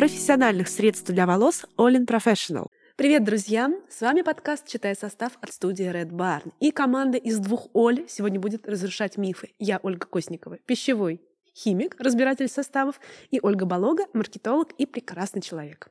[0.00, 2.68] профессиональных средств для волос All Professional.
[2.96, 3.70] Привет, друзья!
[3.90, 6.54] С вами подкаст «Читай состав» от студии Red Barn.
[6.58, 9.50] И команда из двух Оль сегодня будет разрушать мифы.
[9.58, 11.20] Я Ольга Косникова, пищевой
[11.54, 12.98] химик, разбиратель составов,
[13.30, 15.90] и Ольга Болога, маркетолог и прекрасный человек.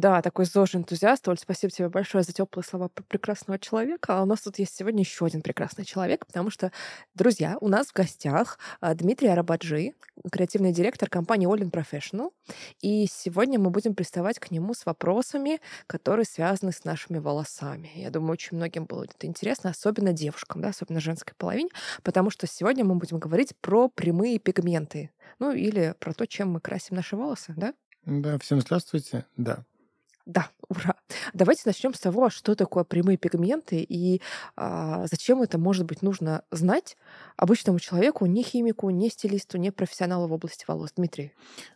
[0.00, 1.28] Да, такой зожий энтузиаст.
[1.28, 4.16] Оль, спасибо тебе большое за теплые слова про прекрасного человека.
[4.16, 6.72] А у нас тут есть сегодня еще один прекрасный человек, потому что,
[7.14, 9.92] друзья, у нас в гостях а, Дмитрий Арабаджи,
[10.32, 12.30] креативный директор компании in Professional.
[12.80, 17.90] И сегодня мы будем приставать к нему с вопросами, которые связаны с нашими волосами.
[17.94, 21.68] Я думаю, очень многим будет это интересно, особенно девушкам, да, особенно женской половине,
[22.02, 25.10] потому что сегодня мы будем говорить про прямые пигменты.
[25.38, 27.74] Ну, или про то, чем мы красим наши волосы, да?
[28.06, 29.26] Да, всем здравствуйте.
[29.36, 29.64] Да,
[30.30, 30.94] да, ура.
[31.34, 34.22] Давайте начнем с того, что такое прямые пигменты и
[34.56, 36.96] а, зачем это может быть нужно знать
[37.36, 40.90] обычному человеку, не химику, не стилисту, не профессионалу в области волос.
[40.96, 41.32] Дмитрий.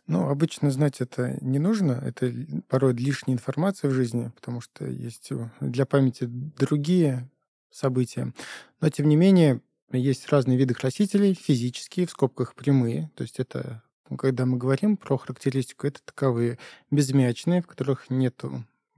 [0.07, 2.01] Ну, обычно знать это не нужно.
[2.05, 2.31] Это
[2.67, 7.29] порой лишняя информация в жизни, потому что есть для памяти другие
[7.71, 8.33] события.
[8.81, 9.61] Но, тем не менее,
[9.91, 13.83] есть разные виды красителей, физические, в скобках прямые, то есть это
[14.17, 16.59] когда мы говорим про характеристику, это таковые
[16.91, 18.41] безмячные, в которых нет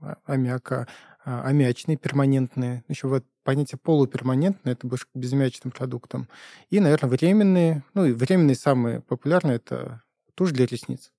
[0.00, 0.86] а, аммиака,
[1.24, 2.84] а аммиачные, перманентные.
[2.88, 6.28] Еще вот понятие полуперманентное, это больше к безмячным продуктам.
[6.70, 7.84] И, наверное, временные.
[7.94, 10.02] Ну, и временные самые популярные– это
[10.34, 11.12] тушь для ресниц.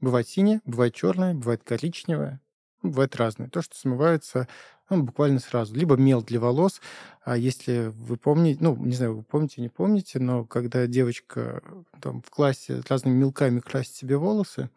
[0.00, 2.40] Бывает синяя, бывает черная, бывает коричневая,
[2.82, 3.48] бывает разные.
[3.48, 4.48] То, что смывается
[4.90, 5.74] ну, буквально сразу.
[5.74, 6.80] Либо мел для волос.
[7.22, 11.62] А если вы помните, ну, не знаю, вы помните, не помните, но когда девочка
[12.00, 14.68] там в классе разными мелками красит себе волосы,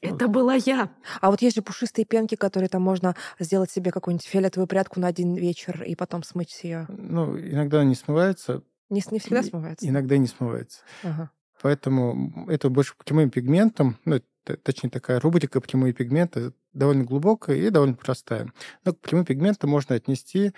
[0.00, 0.90] это была я.
[1.22, 5.06] А вот есть же пушистые пенки, которые там можно сделать себе какую-нибудь фиолетовую прядку на
[5.06, 6.84] один вечер и потом смыть ее.
[6.88, 8.62] Ну, иногда они смываются.
[8.90, 9.88] Не, не всегда смываются?
[9.88, 10.80] Иногда не смываются.
[11.02, 11.30] Ага.
[11.62, 14.20] Поэтому это больше прямым пигментам, ну,
[14.62, 18.52] точнее такая рубрика «Прямые пигменты» довольно глубокая и довольно простая.
[18.84, 20.52] Но к прямым пигментам можно отнести...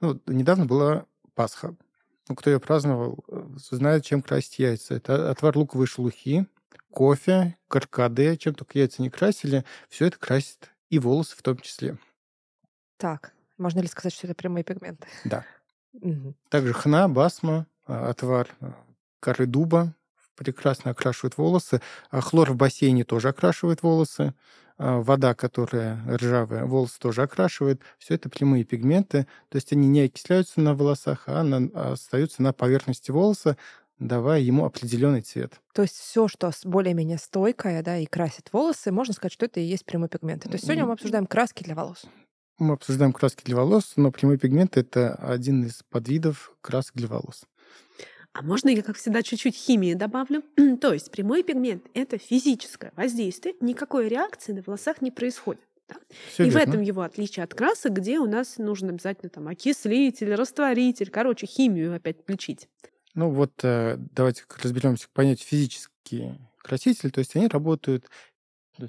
[0.00, 1.74] Ну, недавно была Пасха.
[2.28, 4.94] Ну, кто ее праздновал, э, знает, чем красить яйца.
[4.94, 6.46] Это отвар луковой шелухи,
[6.90, 9.64] кофе, каркаде, чем только яйца не красили.
[9.88, 11.98] Все это красит и волосы в том числе.
[12.96, 15.06] Так, можно ли сказать, что это прямые пигменты?
[15.24, 15.44] Да.
[16.48, 18.74] Также хна, басма, а, отвар а,
[19.20, 19.94] коры дуба,
[20.36, 21.80] прекрасно окрашивает волосы.
[22.10, 24.34] А хлор в бассейне тоже окрашивает волосы.
[24.78, 27.80] А вода, которая ржавая, волосы тоже окрашивает.
[27.98, 29.26] Все это прямые пигменты.
[29.48, 33.56] То есть они не окисляются на волосах, а на, остаются на поверхности волоса,
[33.98, 35.60] давая ему определенный цвет.
[35.74, 39.64] То есть все, что более-менее стойкое, да, и красит волосы, можно сказать, что это и
[39.64, 40.48] есть прямые пигменты.
[40.48, 42.04] То есть сегодня мы обсуждаем краски для волос.
[42.58, 47.44] Мы обсуждаем краски для волос, но прямые пигменты это один из подвидов красок для волос.
[48.32, 50.42] А можно я, как всегда, чуть-чуть химии добавлю?
[50.80, 55.62] То есть прямой пигмент— это физическое воздействие, никакой реакции на волосах не происходит.
[55.88, 55.96] Да?
[56.38, 56.58] и верно.
[56.58, 61.46] в этом его отличие от красок, где у нас нужно обязательно там окислитель, растворитель, короче,
[61.46, 62.68] химию опять включить.
[63.14, 68.06] Ну вот э, давайте разберемся к понятию физические красители, то есть они работают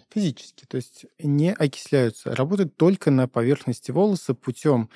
[0.09, 4.89] физически, то есть не окисляются, работают только на поверхности волоса путем,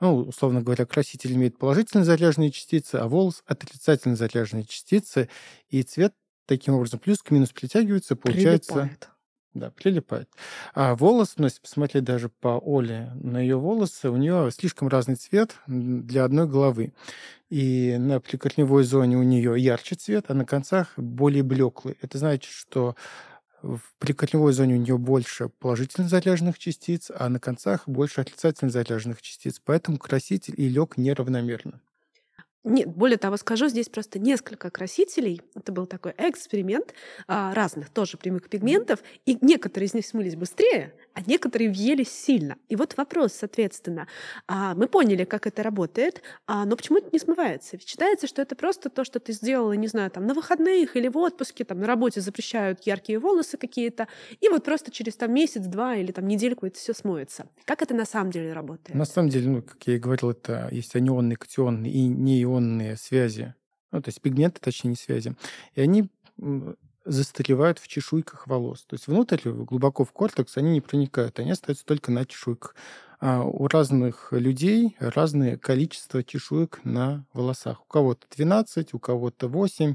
[0.00, 5.28] ну, условно говоря, краситель имеет положительно заряженные частицы, а волос отрицательно заряженные частицы,
[5.68, 6.14] и цвет
[6.46, 8.72] таким образом плюс к минус притягивается, получается...
[8.72, 9.08] Прилипает.
[9.54, 10.30] Да, прилипает.
[10.74, 15.16] А волос, ну, если посмотреть даже по Оле на ее волосы, у нее слишком разный
[15.16, 16.94] цвет для одной головы.
[17.50, 21.98] И на прикорневой зоне у нее ярче цвет, а на концах более блеклый.
[22.00, 22.96] Это значит, что
[23.62, 29.22] в прикорневой зоне у нее больше положительно заряженных частиц, а на концах больше отрицательно заряженных
[29.22, 29.60] частиц.
[29.64, 31.80] Поэтому краситель и лег неравномерно.
[32.64, 35.42] Нет, более того, скажу, здесь просто несколько красителей.
[35.56, 36.94] Это был такой эксперимент
[37.26, 42.56] а, разных тоже прямых пигментов, и некоторые из них смылись быстрее, а некоторые въелись сильно.
[42.68, 44.06] И вот вопрос, соответственно,
[44.46, 47.70] а, мы поняли, как это работает, а, но почему это не смывается?
[47.76, 51.08] Ведь считается, что это просто то, что ты сделала, не знаю, там на выходных или
[51.08, 54.06] в отпуске, там на работе запрещают яркие волосы какие-то,
[54.40, 57.46] и вот просто через там месяц, два или там недельку это все смоется.
[57.64, 58.96] Как это на самом деле работает?
[58.96, 62.08] На самом деле, ну, как я и говорил, это есть анионные, катионные и
[62.52, 63.54] неионные связи,
[63.90, 65.34] ну, то есть пигменты, точнее, не связи,
[65.74, 66.08] и они
[67.04, 68.84] застаревают в чешуйках волос.
[68.86, 72.74] То есть внутрь, глубоко в кортекс, они не проникают, они остаются только на чешуйках.
[73.20, 77.82] А у разных людей разное количество чешуек на волосах.
[77.82, 79.94] У кого-то 12, у кого-то 8,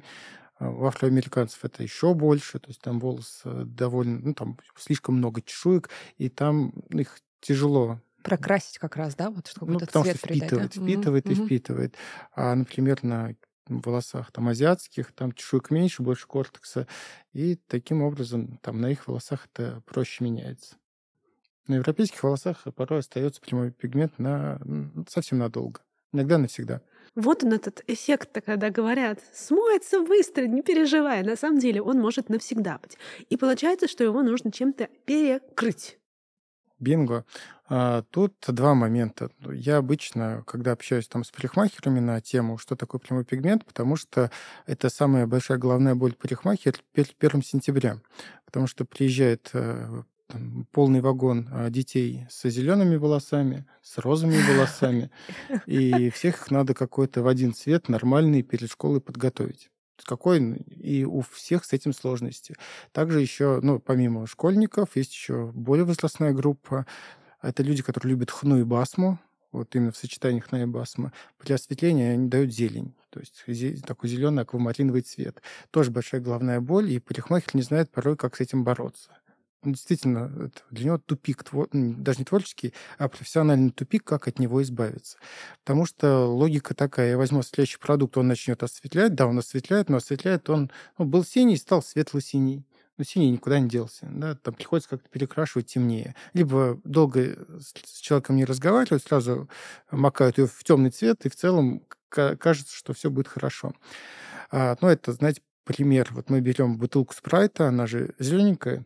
[0.60, 5.16] а у афроамериканцев это еще больше, то есть там волос э, довольно, ну там слишком
[5.16, 10.18] много чешуек, и там их тяжело прокрасить как раз, да, вот чтобы ну, потому цвет
[10.18, 10.82] что впитывает, придать, да?
[10.82, 11.32] впитывает mm-hmm.
[11.32, 11.96] и впитывает.
[12.36, 13.36] А, например, на
[13.68, 16.88] волосах там азиатских, там чешуек меньше, больше кортекса,
[17.34, 20.76] и таким образом там на их волосах это проще меняется.
[21.68, 24.60] На европейских волосах порой остается прямой пигмент на
[25.10, 25.82] совсем надолго,
[26.14, 26.82] иногда навсегда.
[27.16, 31.24] Вот он этот эффект, когда говорят, смоется быстро, не переживай.
[31.24, 32.98] На самом деле он может навсегда быть.
[33.30, 35.98] И получается, что его нужно чем-то перекрыть.
[36.80, 37.26] Бинго.
[37.70, 39.30] А, тут два момента.
[39.52, 44.32] Я обычно, когда общаюсь там с парикмахерами на тему, что такое прямой пигмент, потому что
[44.66, 48.00] это самая большая головная боль парикмахера перед 1 сентября.
[48.46, 55.12] Потому что приезжает э, там, полный вагон а, детей с зелеными волосами, с розовыми волосами,
[55.66, 59.70] и всех их надо какой-то в один цвет нормальный перед школой подготовить
[60.06, 62.56] какой и у всех с этим сложности.
[62.92, 66.86] Также еще, ну, помимо школьников, есть еще более возрастная группа.
[67.42, 69.20] Это люди, которые любят хну и басму,
[69.52, 71.14] вот именно в сочетании хна и басма.
[71.38, 75.42] При осветлении они дают зелень, то есть такой зеленый аквамариновый цвет.
[75.72, 79.18] Тоже большая головная боль, и парикмахер не знает порой, как с этим бороться.
[79.64, 81.44] Ну, действительно, для него тупик,
[81.74, 85.18] даже не творческий, а профессиональный тупик, как от него избавиться.
[85.64, 89.98] Потому что логика такая, я возьму следующий продукт, он начнет осветлять, да, он осветляет, но
[89.98, 90.70] осветляет он,
[91.00, 92.67] ну, был синий, стал светло-синий.
[92.98, 94.08] Но синий никуда не делся.
[94.12, 94.36] Да?
[94.36, 96.16] Там приходится как-то перекрашивать темнее.
[96.34, 99.50] Либо долго с человеком не разговаривать, сразу
[99.92, 103.74] макают ее в темный цвет, и в целом кажется, что все будет хорошо.
[104.50, 106.10] А, ну, это, знаете, пример.
[106.12, 108.86] Вот мы берем бутылку спрайта, она же зелененькая,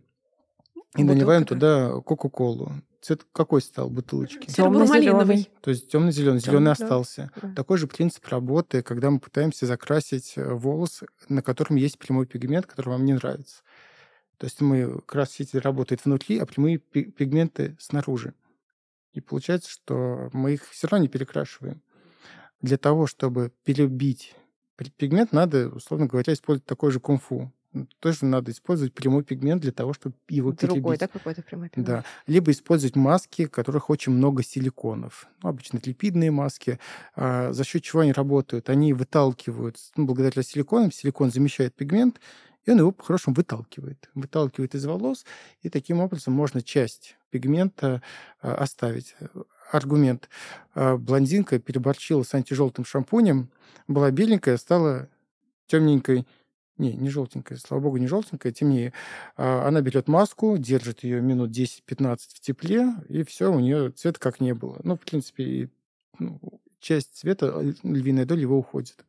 [0.97, 2.73] и наливаем туда Кока-Колу.
[3.01, 4.45] Цвет какой стал бутылочки?
[4.45, 5.49] Темно-зеленый.
[5.61, 7.31] То есть темно-зеленый, зеленый остался.
[7.41, 7.53] Да.
[7.55, 12.67] Такой же принцип работы, когда мы пытаемся закрасить э, волос, на котором есть прямой пигмент,
[12.67, 13.63] который вам не нравится.
[14.41, 18.33] То есть мы краситель работает внутри, а прямые пигменты снаружи.
[19.13, 21.83] И получается, что мы их все равно не перекрашиваем.
[22.59, 24.33] Для того, чтобы перебить
[24.97, 27.51] пигмент, надо, условно говоря, использовать такой же кунг-фу
[27.99, 30.99] тоже надо использовать прямой пигмент для того, чтобы его Другой, перебить.
[30.99, 31.87] да, какой-то прямой пигмент?
[31.87, 32.05] Да.
[32.27, 35.27] Либо использовать маски, в которых очень много силиконов.
[35.41, 36.79] Ну, обычно это липидные маски.
[37.15, 38.69] А за счет чего они работают?
[38.69, 42.19] Они выталкивают, ну, благодаря силиконам, силикон замещает пигмент,
[42.65, 44.09] и он его по-хорошему выталкивает.
[44.13, 45.25] Выталкивает из волос,
[45.61, 48.01] и таким образом можно часть пигмента
[48.41, 49.15] а, оставить.
[49.71, 50.29] Аргумент.
[50.73, 53.49] А, блондинка переборчила с антижелтым шампунем,
[53.87, 55.09] была беленькая, стала
[55.67, 56.27] темненькой,
[56.77, 58.93] не, не желтенькая, слава богу, не желтенькая, темнее.
[59.37, 64.19] А, она берет маску, держит ее минут 10-15 в тепле, и все, у нее цвет
[64.19, 64.79] как не было.
[64.83, 65.69] Ну, в принципе,
[66.19, 66.39] ну,
[66.79, 69.05] часть цвета, львиная доля его уходит.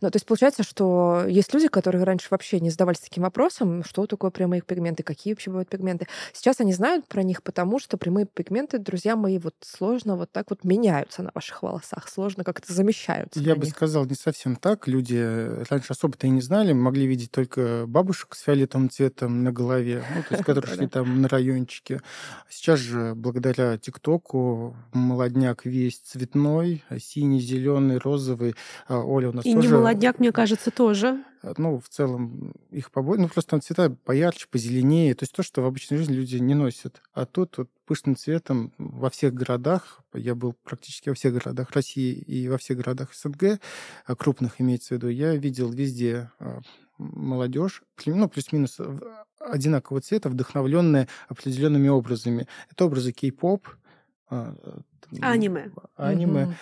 [0.00, 4.06] Ну, то есть получается, что есть люди, которые раньше вообще не задавались таким вопросом, что
[4.06, 6.06] такое прямые пигменты, какие вообще бывают пигменты.
[6.32, 10.50] Сейчас они знают про них, потому что прямые пигменты, друзья мои, вот сложно вот так
[10.50, 13.40] вот меняются на ваших волосах, сложно как-то замещаются.
[13.40, 13.74] Я бы них.
[13.74, 14.88] сказал, не совсем так.
[14.88, 20.04] Люди раньше особо-то и не знали, могли видеть только бабушек с фиолетовым цветом на голове,
[20.14, 22.00] ну, то есть, которые шли там на райончике.
[22.48, 28.54] Сейчас же, благодаря ТикТоку, молодняк весь цветной, синий, зеленый, розовый.
[28.88, 29.68] А, Оля у нас и тоже...
[29.68, 31.24] не молодняк, мне кажется, тоже.
[31.42, 33.22] Э, ну, в целом, их побольше.
[33.22, 35.14] Ну, просто там цвета поярче, позеленее.
[35.14, 37.02] То есть то, что в обычной жизни люди не носят.
[37.12, 42.14] А тут вот пышным цветом во всех городах, я был практически во всех городах России
[42.14, 43.60] и во всех городах СНГ,
[44.06, 46.60] а крупных имеется в виду, я видел везде а,
[46.98, 48.78] молодежь, ну, плюс-минус
[49.38, 52.46] одинакового цвета, вдохновленная определенными образами.
[52.70, 53.68] Это образы кей-поп,
[55.20, 55.70] аниме.
[55.96, 56.44] Аниме.
[56.44, 56.54] Угу.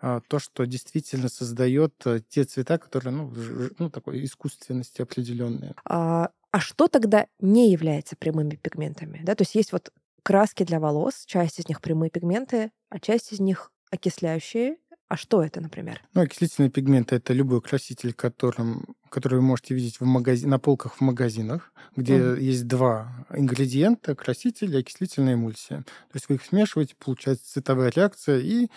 [0.00, 3.32] А, то, что действительно создает э, те цвета, которые, ну,
[3.78, 5.74] ну такой искусственности определенные.
[5.84, 9.20] А, а что тогда не является прямыми пигментами?
[9.24, 9.34] Да?
[9.34, 9.92] То есть есть вот
[10.22, 14.76] краски для волос, часть из них прямые пигменты, а часть из них окисляющие,
[15.08, 16.02] а что это, например?
[16.12, 20.46] Ну, окислительные пигменты— это любой краситель, которым, который вы можете видеть в магази...
[20.46, 22.40] на полках в магазинах, где mm.
[22.40, 25.78] есть два ингредиента— краситель и окислительная эмульсия.
[25.78, 28.68] То есть вы их смешиваете, получается цветовая реакция, и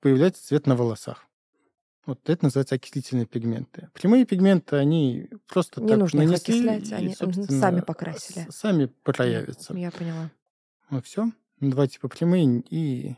[0.00, 1.24] появляется цвет на волосах.
[2.06, 3.90] Вот это называется окислительные пигменты.
[3.92, 8.46] Прямые пигменты, они просто Не так нужно нанесли, их окислять, они сами покрасили.
[8.50, 9.74] Сами проявятся.
[9.74, 10.30] Я поняла.
[10.88, 11.30] Ну все.
[11.60, 13.14] Два типа прямые и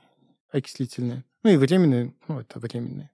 [0.51, 1.25] окислительные.
[1.45, 3.11] Ну и временные, ну это временные.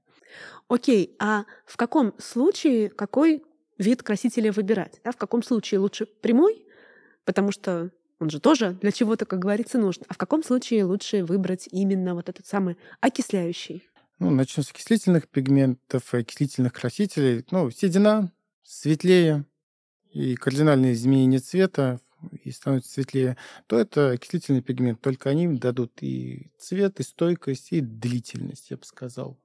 [0.68, 3.44] Окей, а в каком случае какой
[3.78, 5.00] вид красителя выбирать?
[5.04, 5.12] Да?
[5.12, 6.65] В каком случае лучше прямой,
[7.26, 10.04] потому что он же тоже для чего-то, как говорится, нужен.
[10.08, 13.86] А в каком случае лучше выбрать именно вот этот самый окисляющий?
[14.18, 17.44] Ну, начнем с окислительных пигментов, окислительных красителей.
[17.50, 19.44] Ну, седина, светлее
[20.10, 22.00] и кардинальные изменения цвета
[22.42, 25.00] и становится светлее, то это окислительный пигмент.
[25.00, 29.38] Только они дадут и цвет, и стойкость, и длительность, я бы сказал.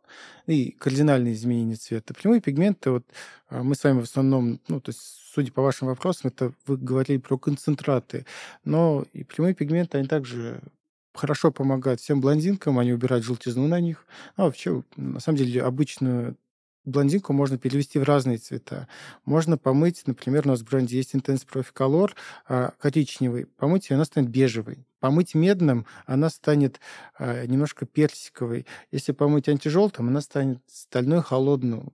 [0.48, 2.14] И кардинальные изменения цвета.
[2.14, 3.06] Прямые пигменты, вот
[3.50, 6.78] а, мы с вами в основном, ну, то есть, судя по вашим вопросам, это вы
[6.78, 8.26] говорили про концентраты,
[8.66, 10.62] но и прямые пигменты, они также
[11.14, 14.06] хорошо помогают всем блондинкам, они убирают желтизну на них.
[14.36, 16.38] А вообще, на самом деле, обычную
[16.86, 18.88] блондинку можно перевести в разные цвета.
[19.26, 22.12] Можно помыть, например, у нас в бренде есть Intense Profi Color
[22.48, 23.46] а, коричневый.
[23.46, 24.86] Помыть ее, она станет бежевой.
[25.00, 26.80] Помыть медным, она станет
[27.18, 28.66] а, немножко персиковой.
[28.92, 31.94] Если помыть антижелтым, она станет стальной холодным,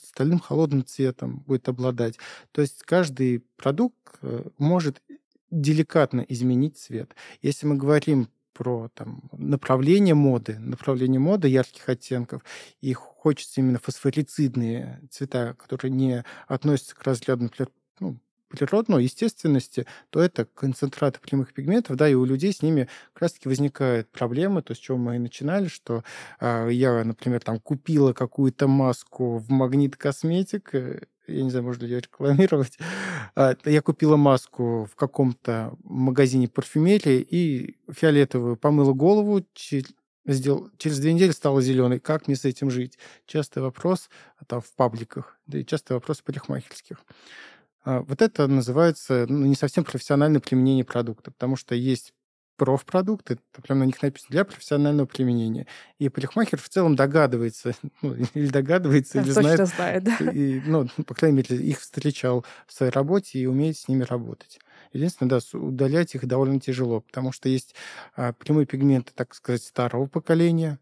[0.00, 2.18] стальным холодным цветом будет обладать.
[2.52, 5.02] То есть каждый продукт э, может
[5.50, 7.14] деликатно изменить цвет.
[7.42, 12.42] Если мы говорим про там, направление моды, направление моды ярких оттенков,
[12.80, 17.50] и хочется именно фосфорицидные цвета, которые не относятся к разряду
[18.00, 18.18] ну,
[18.48, 23.48] природной естественности, то это концентраты прямых пигментов, да, и у людей с ними как раз-таки
[23.48, 26.02] возникают проблемы, то, с чего мы и начинали, что
[26.40, 31.84] э, я, например, там купила какую-то маску в Магнит Косметик, э, я не знаю, можно
[31.84, 32.78] ли ее рекламировать.
[33.34, 39.44] А, я купила маску в каком-то магазине парфюмерии и фиолетовую помыла голову,
[40.26, 42.00] сделал, через две недели стала зеленой.
[42.00, 42.98] Как мне с этим жить?
[43.26, 47.04] Частый вопрос а, там в пабликах, да и частый вопрос парикмахерских.
[47.88, 52.12] А, вот это называется ну, не совсем профессиональное применение продукта, потому что есть
[52.58, 55.66] профпродукты, прям на них написано для профессионального применения.
[55.98, 60.16] И парикмахер в целом догадывается, ну, или догадывается, или знает, знает да.
[60.18, 64.58] и, ну, по крайней мере, их встречал в своей работе и умеет с ними работать.
[64.92, 67.74] Единственное, да, удалять их довольно тяжело, потому что есть
[68.16, 70.78] а, прямые пигменты, так сказать, старого поколения.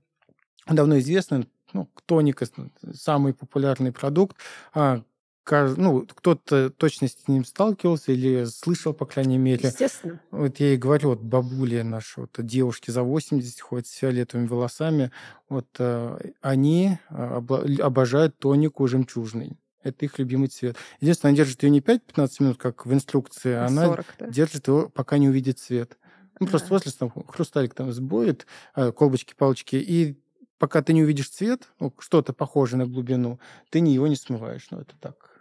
[0.66, 2.48] Давно известно, ну, тоника,
[2.92, 4.36] самый популярный продукт,
[4.74, 5.04] а,
[5.50, 9.68] ну, кто-то точно с ним сталкивался или слышал, по крайней мере.
[9.68, 10.20] Естественно.
[10.30, 15.12] Вот я и говорю, вот бабуля наша, вот девушки за 80 ходят с фиолетовыми волосами,
[15.48, 17.42] вот э, они а,
[17.80, 19.58] обожают тонику жемчужный.
[19.82, 20.76] Это их любимый цвет.
[21.00, 24.26] Единственное, она держит ее не 5-15 минут, как в инструкции, а она 40, да?
[24.28, 25.96] держит его, пока не увидит цвет.
[26.40, 26.58] Ну, да.
[26.58, 30.18] просто там, хрусталик там сбоит, а, колбочки, палочки, и
[30.58, 33.38] пока ты не увидишь цвет, ну, что-то похожее на глубину,
[33.70, 34.66] ты не его не смываешь.
[34.70, 35.35] Ну, это так,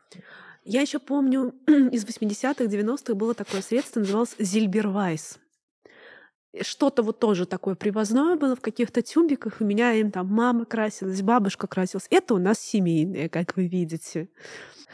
[0.64, 5.40] я еще помню, из 80-х, 90-х было такое средство, называлось Зильбервайс.
[6.62, 9.58] Что-то вот тоже такое привозное было в каких-то тюбиках.
[9.60, 12.08] У меня им там мама красилась, бабушка красилась.
[12.10, 14.30] Это у нас семейное, как вы видите.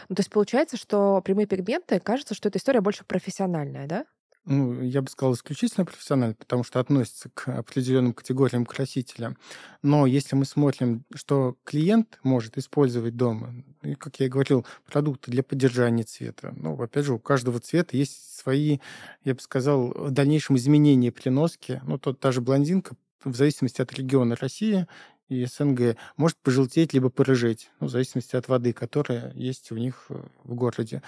[0.10, 4.06] Ну, то есть получается, что прямые пигменты, кажется, что эта история больше профессиональная, да?
[4.46, 9.36] Ну, я бы сказал, исключительно профессионально, потому что относится к определенным категориям красителя.
[9.84, 15.30] Но если мы смотрим, что клиент может использовать дома, и, как я и говорил, продукты
[15.30, 18.80] для поддержания цвета, ну, опять же, у каждого цвета есть свои,
[19.24, 21.82] я бы сказал, в дальнейшем изменения при носке.
[21.86, 24.88] Ну, тот, та же блондинка, в зависимости от региона России
[25.30, 30.08] и СНГ, может пожелтеть либо порыжеть, ну, в зависимости от воды, которая есть у них
[30.44, 31.04] в городе.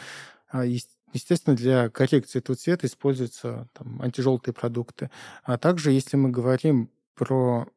[0.49, 5.11] А есть Естественно, для коррекции этого цвета используются там, антижелтые продукты.
[5.43, 7.67] А также, если мы говорим про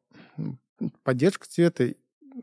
[1.03, 1.93] поддержку цвета,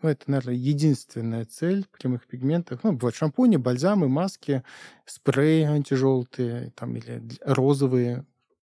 [0.03, 2.83] ну, это, наверное, единственная цель прямых пигментов.
[2.83, 4.63] Ну, бывают шампуни, бальзамы, маски,
[5.05, 8.25] спреи антижелтые там, или розовые.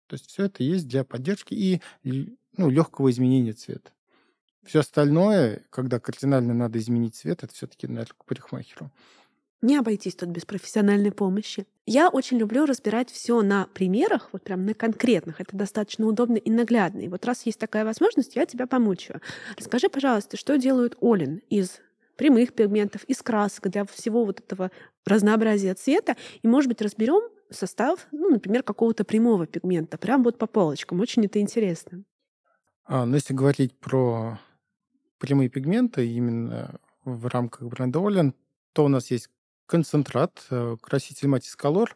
[0.07, 1.81] То есть все это есть для поддержки и
[2.57, 3.91] ну, легкого изменения цвета.
[4.65, 8.91] Все остальное, когда кардинально надо изменить цвет, это все-таки, наверное, к парикмахеру.
[9.63, 11.67] Не обойтись тут без профессиональной помощи.
[11.87, 15.41] Я очень люблю разбирать все на примерах, вот прям на конкретных.
[15.41, 17.01] Это достаточно удобно и наглядно.
[17.01, 19.21] И вот раз есть такая возможность, я тебя помучаю.
[19.57, 21.81] Расскажи, пожалуйста, что делают Олин из
[22.17, 24.71] прямых пигментов, из красок, для всего вот этого
[25.05, 26.17] разнообразия цвета.
[26.43, 31.01] И, может быть, разберем состав, ну, например, какого-то прямого пигмента, прям вот по полочкам.
[31.01, 32.05] Очень это интересно.
[32.85, 34.39] А, ну, если говорить про
[35.19, 38.35] прямые пигменты именно в рамках бренда Олин,
[38.73, 39.31] то у нас есть
[39.67, 41.89] концентрат, э, краситель Матис Color.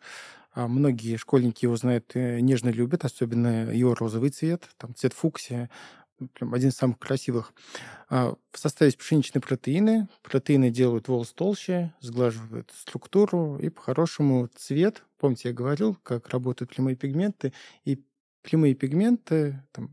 [0.52, 5.70] А многие школьники его знают и нежно любят, особенно его розовый цвет, там цвет фуксия,
[6.34, 7.52] прям один из самых красивых.
[8.08, 10.08] А, в составе есть пшеничные протеины.
[10.22, 15.04] Протеины делают волос толще, сглаживают структуру и по-хорошему цвет.
[15.18, 17.52] Помните, я говорил, как работают прямые пигменты.
[17.84, 18.02] И
[18.42, 19.90] прямые пигменты там,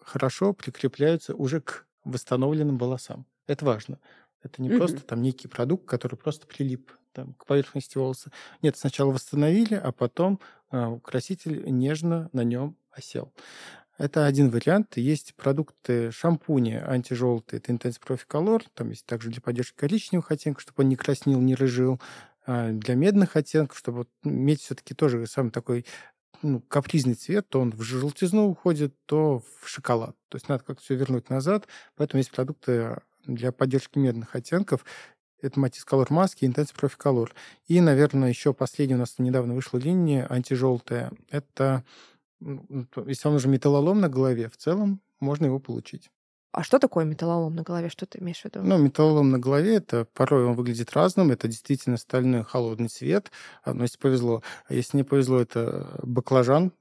[0.00, 3.26] хорошо прикрепляются уже к восстановленным волосам.
[3.46, 3.98] Это важно.
[4.42, 4.78] Это не mm-hmm.
[4.78, 8.30] просто там некий продукт, который просто прилип там, к поверхности волоса.
[8.60, 10.38] Нет, сначала восстановили, а потом
[10.70, 13.32] э, краситель нежно на нем осел.
[13.96, 14.98] Это один вариант.
[14.98, 18.64] Есть продукты шампуни антижелтые, это Intense Profi Color.
[18.74, 21.98] Там есть также для поддержки коричневых оттенков, чтобы он не краснил, не рыжил.
[22.44, 25.86] А для медных оттенков, чтобы медь все-таки тоже самый такой
[26.42, 30.14] ну, капризный цвет, то он в желтизну уходит, то в шоколад.
[30.28, 31.66] То есть надо как-то все вернуть назад.
[31.96, 34.84] Поэтому есть продукты для поддержки медных оттенков.
[35.40, 37.30] Это Matisse Color Mask и Intense Profi Color.
[37.66, 41.12] И, наверное, еще последняя у нас недавно вышла линия антижелтая.
[41.30, 41.84] Это,
[42.40, 46.10] если он уже металлолом на голове, в целом можно его получить.
[46.52, 47.90] А что такое металлолом на голове?
[47.90, 48.62] Что ты имеешь в виду?
[48.62, 51.30] Ну, металлолом на голове, это порой он выглядит разным.
[51.30, 53.30] Это действительно стальной холодный цвет.
[53.62, 54.42] А, но если повезло.
[54.66, 56.72] А если не повезло, это баклажан ну,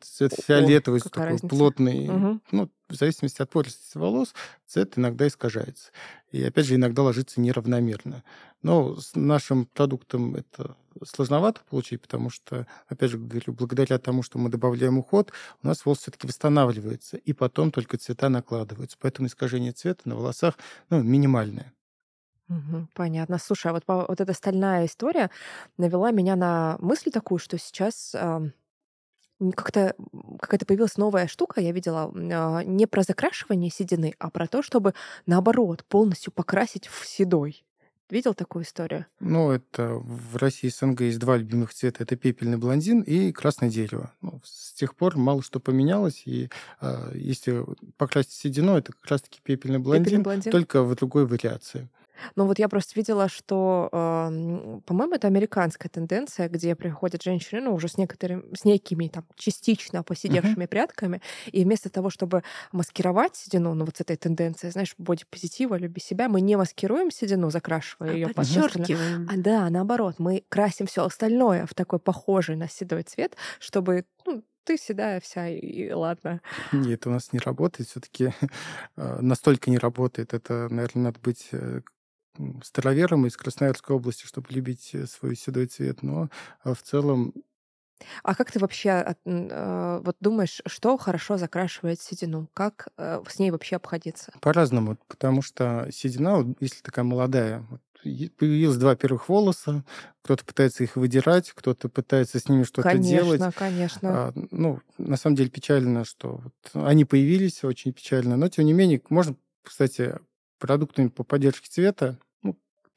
[0.00, 1.48] цвет фиолетовый, такой разница?
[1.48, 2.08] плотный.
[2.08, 2.40] Угу.
[2.52, 4.34] Ну, в зависимости от пористости волос,
[4.66, 5.90] цвет иногда искажается.
[6.30, 8.22] И, опять же, иногда ложится неравномерно.
[8.62, 14.38] Но с нашим продуктом это сложновато получить, потому что, опять же, говорю, благодаря тому, что
[14.38, 18.96] мы добавляем уход, у нас волос все-таки восстанавливается, и потом только цвета накладываются.
[19.00, 20.58] Поэтому искажение цвета на волосах
[20.90, 21.72] ну, минимальное.
[22.48, 23.38] Угу, понятно.
[23.38, 25.30] Слушай, а вот, вот эта стальная история
[25.78, 28.50] навела меня на мысль такую, что сейчас э,
[29.54, 29.94] как-то
[30.38, 34.94] какая-то появилась новая штука, я видела, а, не про закрашивание седины, а про то, чтобы,
[35.26, 37.64] наоборот, полностью покрасить в седой.
[38.10, 39.06] Видел такую историю?
[39.20, 42.02] Ну, это в России СНГ есть два любимых цвета.
[42.02, 44.12] Это пепельный блондин и красное дерево.
[44.20, 46.22] Ну, с тех пор мало что поменялось.
[46.26, 47.64] И э, если
[47.96, 51.88] покрасить седину, это как раз-таки пепельный блондин, пепельный блондин, только в другой вариации.
[52.36, 57.74] Ну вот я просто видела, что, э, по-моему, это американская тенденция, где приходят женщины, ну,
[57.74, 60.68] уже с некоторыми, с некими там частично посидевшими uh-huh.
[60.68, 66.00] прядками, и вместо того, чтобы маскировать седину, ну вот с этой тенденцией, знаешь, боди-позитива, люби
[66.00, 69.28] себя, мы не маскируем седину, закрашивая а ее подчеркиваем.
[69.30, 74.42] А да, наоборот, мы красим все остальное в такой похожий на седой цвет, чтобы ну,
[74.64, 76.40] ты седая вся, и ладно.
[76.72, 77.88] Нет, у нас не работает.
[77.88, 78.32] Все-таки
[78.96, 80.34] а, настолько не работает.
[80.34, 81.80] Это, наверное, надо быть э,
[82.64, 86.28] старовером из Красноярской области, чтобы любить э, свой седой цвет, но
[86.62, 87.32] а, в целом
[88.22, 92.48] а как ты вообще э, вот думаешь, что хорошо закрашивает седину?
[92.54, 94.32] Как э, с ней вообще обходиться?
[94.40, 97.80] По-разному, потому что седина, вот, если такая молодая, вот,
[98.36, 99.84] появилось два первых волоса,
[100.22, 103.40] кто-то пытается их выдирать, кто-то пытается с ними что-то делать.
[103.40, 104.10] Конечно, конечно.
[104.10, 108.72] А, ну, на самом деле печально, что вот они появились, очень печально, но тем не
[108.72, 110.18] менее, можно, кстати,
[110.58, 112.18] продуктами по поддержке цвета,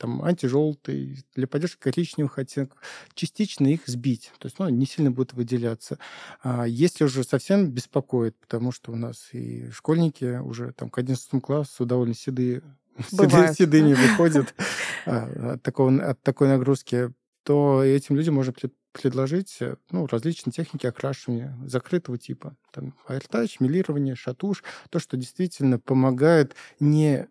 [0.03, 2.77] там, антижелтый, для поддержки коричневых оттенков,
[3.13, 4.33] частично их сбить.
[4.37, 5.97] То есть, ну, не сильно будет выделяться.
[6.41, 11.41] А если уже совсем беспокоит, потому что у нас и школьники уже там к 11
[11.41, 12.63] классу довольно седые
[13.13, 13.55] Бывает.
[13.55, 14.53] седыми выходят
[15.05, 17.13] а, от, такого, от такой нагрузки,
[17.43, 18.53] то этим людям можно
[18.91, 22.57] предложить ну, различные техники окрашивания закрытого типа.
[22.71, 24.65] Там аэртач, милирование, шатуш.
[24.89, 27.29] То, что действительно помогает не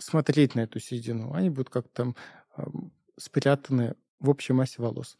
[0.00, 1.32] смотреть на эту седину.
[1.32, 2.16] Они будут как-то там
[3.16, 5.16] спрятаны в общей массе волос.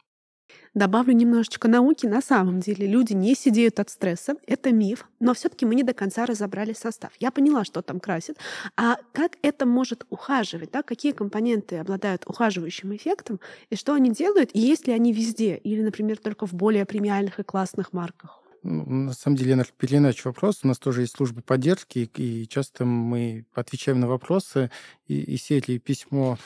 [0.73, 2.05] Добавлю немножечко науки.
[2.05, 4.35] На самом деле люди не сидеют от стресса.
[4.47, 5.07] Это миф.
[5.19, 7.11] Но все таки мы не до конца разобрали состав.
[7.19, 8.37] Я поняла, что там красит.
[8.75, 10.71] А как это может ухаживать?
[10.71, 10.83] Да?
[10.83, 13.39] Какие компоненты обладают ухаживающим эффектом?
[13.69, 14.49] И что они делают?
[14.53, 15.57] И есть ли они везде?
[15.57, 18.40] Или, например, только в более премиальных и классных марках?
[18.63, 20.59] На самом деле, я переиначу вопрос.
[20.63, 24.69] У нас тоже есть служба поддержки, и часто мы отвечаем на вопросы
[25.07, 26.37] и, и серии письмо,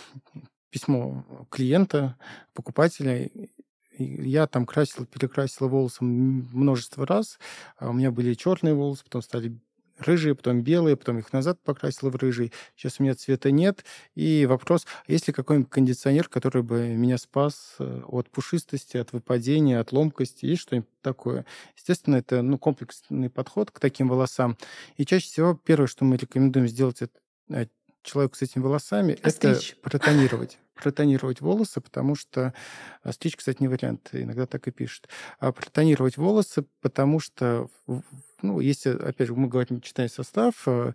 [0.69, 2.17] письмо клиента,
[2.53, 3.29] покупателя.
[3.97, 7.37] Я там красил, перекрасил волосы множество раз.
[7.77, 9.59] А у меня были черные волосы, потом стали
[9.97, 12.51] рыжие, потом белые, потом их назад покрасила в рыжий.
[12.75, 13.85] Сейчас у меня цвета нет.
[14.15, 19.13] И вопрос, а есть ли какой-нибудь кондиционер, который бы меня спас э, от пушистости, от
[19.13, 20.45] выпадения, от ломкости?
[20.45, 21.45] Есть что-нибудь такое?
[21.75, 24.57] Естественно, это ну, комплексный подход к таким волосам.
[24.97, 27.67] И чаще всего первое, что мы рекомендуем сделать это э,
[28.05, 29.71] человеку с этими волосами, Остричь.
[29.71, 32.53] это протонировать протонировать волосы, потому что
[33.01, 35.07] а, стричь, кстати, не вариант, иногда так и пишут.
[35.39, 37.69] А протонировать волосы, потому что,
[38.41, 40.93] ну, если, опять же, мы говорим, читая состав, а,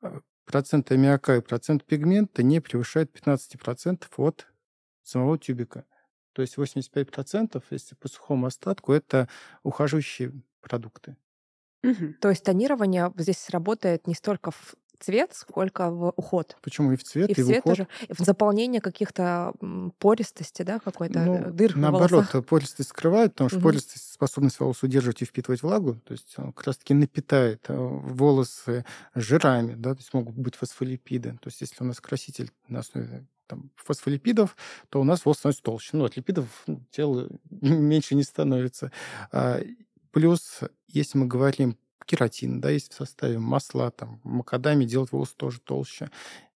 [0.00, 4.46] а, процент аммиака и процент пигмента не превышает 15% от
[5.02, 5.84] самого тюбика.
[6.32, 9.28] То есть 85%, если по сухому остатку, это
[9.64, 11.16] ухаживающие продукты.
[11.82, 12.14] Угу.
[12.20, 16.56] То есть тонирование здесь работает не столько в цвет, сколько в уход.
[16.62, 17.76] Почему и в цвет, и, и в цвет уход?
[17.76, 17.88] Тоже.
[18.08, 19.52] В заполнение каких-то
[19.98, 22.46] пористости, да, какой-то ну, э, дыр Наоборот, волосах.
[22.46, 23.68] пористость скрывает, потому что угу.
[23.68, 28.84] пористость способность волос удерживать и впитывать влагу, то есть он как раз-таки напитает э, волосы
[29.14, 31.32] жирами, да, то есть могут быть фосфолипиды.
[31.40, 34.56] То есть если у нас краситель на основе там, фосфолипидов,
[34.90, 35.90] то у нас волос становится толще.
[35.94, 38.92] Ну, от липидов ну, тело меньше не становится.
[39.32, 39.60] А,
[40.12, 41.76] плюс, если мы говорим
[42.10, 46.10] кератин, да, есть в составе масла, там, макадами делать волосы тоже толще.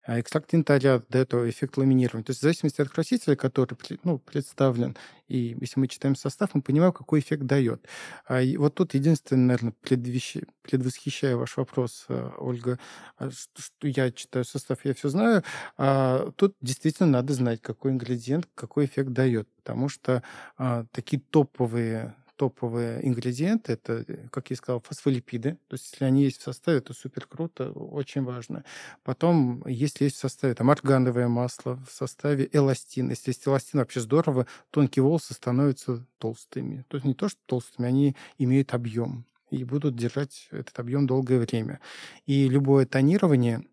[0.05, 2.25] А экстракт янтаря дает эффект ламинирования.
[2.25, 4.97] То есть в зависимости от красителя, который ну, представлен,
[5.29, 7.87] и если мы читаем состав, мы понимаем, какой эффект дает.
[8.27, 10.37] А вот тут единственное, наверное, предвещ...
[10.61, 12.79] предвосхищая ваш вопрос, э, Ольга,
[13.17, 15.43] а что я читаю состав, я все знаю,
[15.77, 20.21] а тут действительно надо знать, какой ингредиент, какой эффект дает, потому что
[20.57, 25.57] а, такие топовые топовые ингредиенты, это, э, как я сказал, фосфолипиды.
[25.67, 28.63] То есть, если они есть в составе, то супер круто, очень важно.
[29.03, 33.09] Потом, если есть в составе там органовое масло, в составе эластин.
[33.09, 36.85] Если есть эластин, вообще здорово, тонкие волосы становятся толстыми.
[36.87, 41.39] То есть не то, что толстыми, они имеют объем и будут держать этот объем долгое
[41.39, 41.79] время.
[42.25, 43.63] И любое тонирование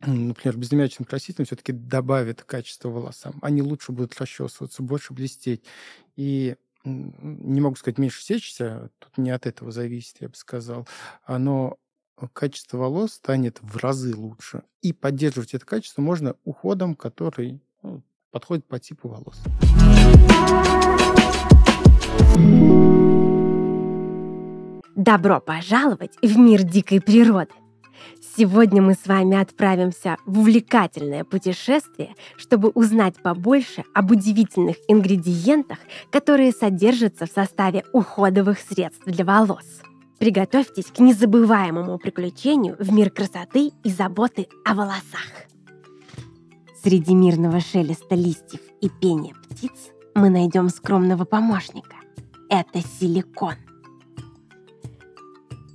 [0.00, 3.38] например, безымячным красителем все-таки добавит качество волосам.
[3.42, 5.64] Они лучше будут расчесываться, больше блестеть.
[6.16, 10.86] И не могу сказать меньше сечься, тут не от этого зависит, я бы сказал,
[11.28, 11.76] но
[12.32, 14.62] качество волос станет в разы лучше.
[14.82, 19.42] И поддерживать это качество можно уходом, который ну, подходит по типу волос.
[24.94, 27.52] Добро пожаловать в мир дикой природы!
[28.36, 35.78] Сегодня мы с вами отправимся в увлекательное путешествие, чтобы узнать побольше об удивительных ингредиентах,
[36.10, 39.80] которые содержатся в составе уходовых средств для волос.
[40.18, 45.32] Приготовьтесь к незабываемому приключению в мир красоты и заботы о волосах.
[46.82, 51.96] Среди мирного шелеста листьев и пения птиц мы найдем скромного помощника.
[52.50, 53.54] Это силикон.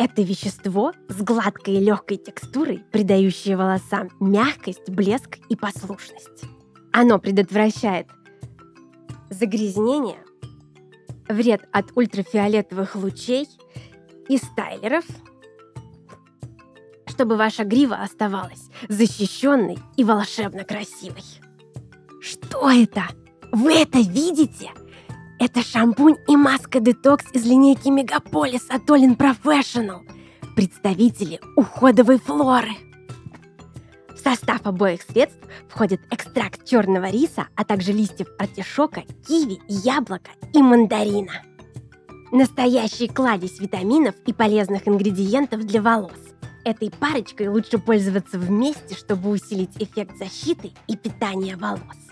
[0.03, 6.43] Это вещество с гладкой и легкой текстурой, придающее волосам мягкость, блеск и послушность.
[6.91, 8.07] Оно предотвращает
[9.29, 10.17] загрязнение,
[11.29, 13.47] вред от ультрафиолетовых лучей
[14.27, 15.05] и стайлеров,
[17.05, 21.21] чтобы ваша грива оставалась защищенной и волшебно красивой.
[22.19, 23.03] Что это?
[23.51, 24.71] Вы это видите?
[25.43, 30.01] Это шампунь и маска детокс из линейки Мегаполис Olin Professional.
[30.55, 32.73] Представители уходовой флоры.
[34.09, 40.61] В состав обоих средств входит экстракт черного риса, а также листьев артишока, киви, яблока и
[40.61, 41.41] мандарина.
[42.31, 46.19] Настоящий кладезь витаминов и полезных ингредиентов для волос.
[46.65, 52.10] Этой парочкой лучше пользоваться вместе, чтобы усилить эффект защиты и питания волос.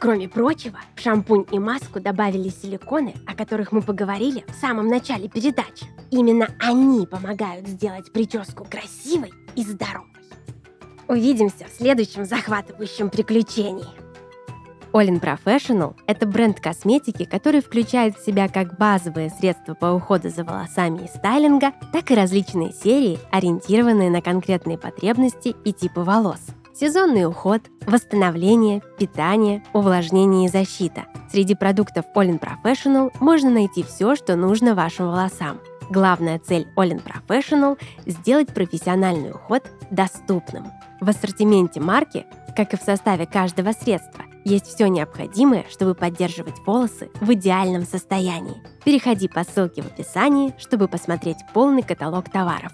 [0.00, 5.28] Кроме прочего, в шампунь и маску добавили силиконы, о которых мы поговорили в самом начале
[5.28, 5.84] передачи.
[6.10, 10.08] Именно они помогают сделать прическу красивой и здоровой.
[11.06, 13.84] Увидимся в следующем захватывающем приключении.
[14.92, 20.44] Olin Professional– это бренд косметики, который включает в себя как базовые средства по уходу за
[20.44, 26.40] волосами и стайлинга, так и различные серии, ориентированные на конкретные потребности и типы волос–
[26.80, 31.04] сезонный уход, восстановление, питание, увлажнение и защита.
[31.30, 35.60] Среди продуктов Olin Professional можно найти все, что нужно вашим волосам.
[35.90, 40.68] Главная цель Olin Professional– сделать профессиональный уход доступным.
[41.00, 42.24] В ассортименте марки,
[42.56, 48.62] как и в составе каждого средства, есть все необходимое, чтобы поддерживать волосы в идеальном состоянии.
[48.84, 52.72] Переходи по ссылке в описании, чтобы посмотреть полный каталог товаров.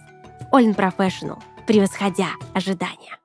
[0.53, 3.19] Olin Professional, превосходя ожидания.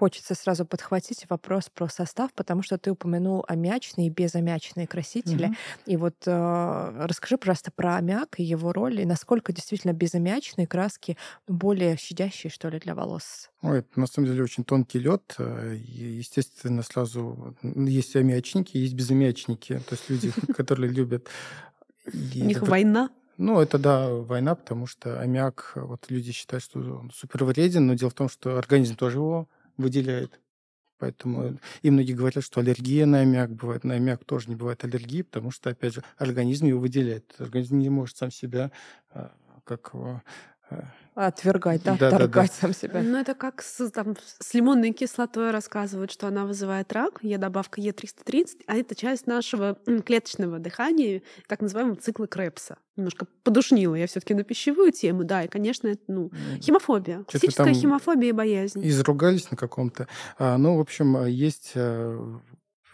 [0.00, 5.48] Хочется сразу подхватить вопрос про состав, потому что ты упомянул аммиачные и безаммиачные красители.
[5.48, 5.54] Угу.
[5.84, 11.18] И вот э, расскажи, пожалуйста, про аммиак и его роль, и насколько действительно безаммиачные краски
[11.46, 13.50] более щадящие, что ли, для волос.
[13.60, 15.34] Ой, это на самом деле очень тонкий лед.
[15.36, 19.82] Э, естественно, сразу есть аммиачники, есть безаммиачники.
[19.86, 21.28] То есть люди, которые любят...
[22.06, 23.10] У них война.
[23.42, 27.94] Ну, это, да, война, потому что аммиак, вот люди считают, что он супер вреден, но
[27.94, 29.48] дело в том, что организм тоже его
[29.78, 30.38] выделяет.
[30.98, 33.84] Поэтому и многие говорят, что аллергия на аммиак бывает.
[33.84, 37.34] На аммиак тоже не бывает аллергии, потому что, опять же, организм его выделяет.
[37.38, 38.72] Организм не может сам себя
[39.08, 39.32] а,
[39.64, 39.92] как
[41.14, 42.48] Отвергать, да, да торгать да, да.
[42.60, 43.02] сам себя.
[43.02, 48.62] Ну, это как с, там, с лимонной кислотой рассказывают, что она вызывает рак, Е-добавка Е330,
[48.66, 52.78] а это часть нашего клеточного дыхания, так называемого цикла Крепса.
[52.96, 56.30] Немножко подушнила я все таки на пищевую тему, да, и, конечно, это, ну,
[56.60, 58.80] химофобия, Что-то классическая химофобия и боязнь.
[58.86, 60.06] Изругались на каком-то.
[60.38, 62.38] А, ну, в общем, есть э,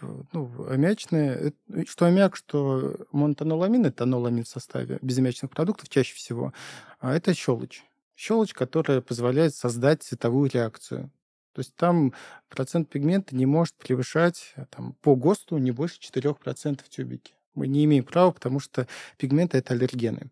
[0.01, 1.53] ну, аммиачные,
[1.87, 6.53] что аммиак, что монтаноламин, это аноламин в составе безаммиачных продуктов чаще всего,
[7.01, 7.85] а это щелочь.
[8.15, 11.11] Щелочь, которая позволяет создать цветовую реакцию.
[11.53, 12.13] То есть там
[12.49, 17.33] процент пигмента не может превышать там, по ГОСТу не больше 4% в тюбике.
[17.55, 20.31] Мы не имеем права, потому что пигменты— это аллергены.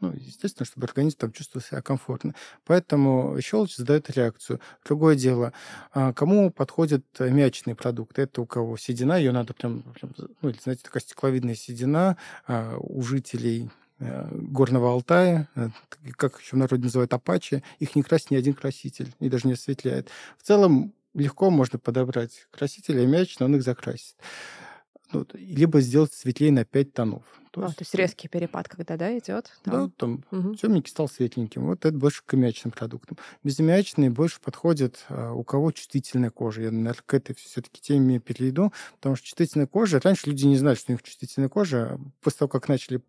[0.00, 2.34] Ну, естественно, чтобы организм там чувствовал себя комфортно.
[2.66, 4.60] Поэтому щелочь задает реакцию.
[4.84, 5.54] Другое дело,
[5.92, 8.22] а, кому подходят мячные продукты?
[8.22, 12.76] Это у кого седина, ее надо прям, прям ну, или, знаете, такая стекловидная седина а,
[12.78, 15.70] у жителей э, Горного Алтая, э,
[16.16, 19.54] как еще в народе называют апачи, их не красит ни один краситель и даже не
[19.54, 20.10] осветляет.
[20.36, 24.16] В целом легко можно подобрать краситель и мяч, но он их закрасит
[25.12, 27.22] ну, либо сделать светлее на 5 тонов.
[27.56, 29.50] То, а, есть, то есть резкий перепад, когда, да, идет?
[29.64, 29.86] Там...
[29.86, 30.54] Да, там угу.
[30.56, 31.64] темненький стал светленьким.
[31.64, 33.16] Вот это больше к аммиачным продуктам.
[33.44, 36.60] Безаммиачные больше подходят а, у кого чувствительная кожа.
[36.60, 40.00] Я, наверное, к этой все-таки теме перейду, потому что чувствительная кожа...
[40.00, 41.98] Раньше люди не знали, что у них чувствительная кожа.
[42.20, 43.00] После того, как начали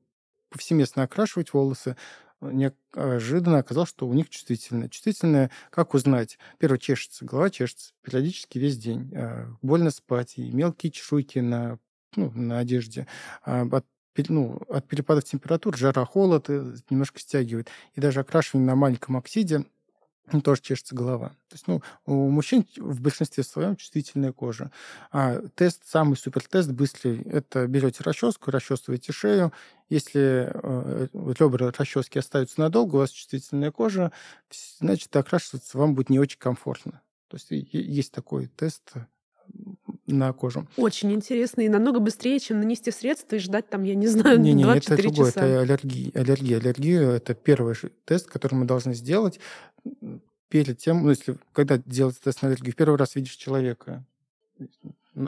[0.50, 1.98] повсеместно окрашивать волосы,
[2.40, 4.88] неожиданно оказалось, что у них чувствительная.
[4.88, 6.40] Чувствительная, как узнать?
[6.58, 9.12] Первое, чешется, голова чешется периодически весь день.
[9.14, 11.80] А, больно спать, и мелкие чешуйки на
[12.16, 13.08] ну, на одежде,
[13.44, 13.86] а, от
[14.30, 17.70] ну, от перепадов температур, жара, холод э, немножко стягивает.
[17.96, 19.66] И даже окрашивание на маленьком оксиде
[20.32, 21.30] ну, тоже чешется голова.
[21.48, 24.72] То есть, ну, у мужчин в большинстве своем чувствительная кожа.
[25.12, 29.54] А тест, самый супер тест быстрый, это берете расческу, расчесываете шею.
[29.90, 34.12] Если э, ребра расчески остаются надолго, у вас чувствительная кожа,
[34.80, 37.02] значит, окрашиваться вам будет не очень комфортно.
[37.30, 38.94] То есть есть такой тест
[40.08, 40.68] на кожу.
[40.78, 44.54] Очень интересно и намного быстрее, чем нанести средства и ждать там, я не знаю, не,
[44.54, 45.46] не, 24 это другое, часа.
[45.46, 46.12] Это аллергия.
[46.16, 46.58] Аллергия.
[46.58, 49.40] Аллергия– это первый тест, который мы должны сделать
[50.50, 54.04] перед тем, ну, если когда делать тест на аллергию, в первый раз видишь человека,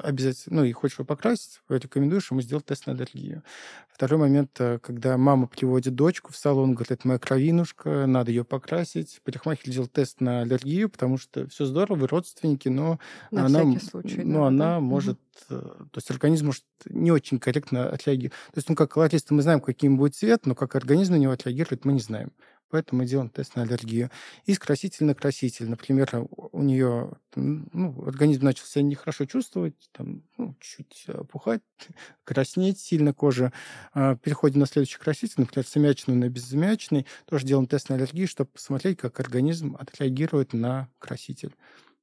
[0.03, 3.43] обязательно, ну, и хочешь его покрасить, рекомендуешь ему сделать тест на аллергию.
[3.91, 8.43] Второй момент, э, когда мама приводит дочку в салон, говорит, это моя кровинушка, надо ее
[8.43, 9.19] покрасить.
[9.23, 12.99] Парикмахер делал тест на аллергию, потому что все здорово, вы родственники, но
[13.31, 14.79] на она, случай, но да, она да?
[14.79, 15.59] может, угу.
[15.59, 18.33] то есть организм может не очень корректно отреагировать.
[18.53, 21.33] То есть, ну, как колористы мы знаем, каким будет цвет, но как организм на него
[21.33, 22.31] отреагирует, мы не знаем.
[22.69, 24.11] Поэтому мы делаем тест на аллергию.
[24.45, 25.69] И краситель на краситель.
[25.69, 31.61] Например, у нее ну, организм начал себя нехорошо чувствовать, там, ну, чуть опухать,
[32.23, 33.51] краснеть сильно кожа.
[33.93, 37.07] А, переходим на следующий краситель, например, самячный на беззамячный.
[37.25, 41.55] Тоже делаем тест на аллергию, чтобы посмотреть, как организм отреагирует на краситель.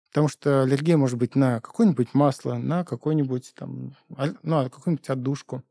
[0.09, 5.63] Потому что аллергия может быть на какое-нибудь масло, на какой-нибудь там, ну, на какую-нибудь отдушку.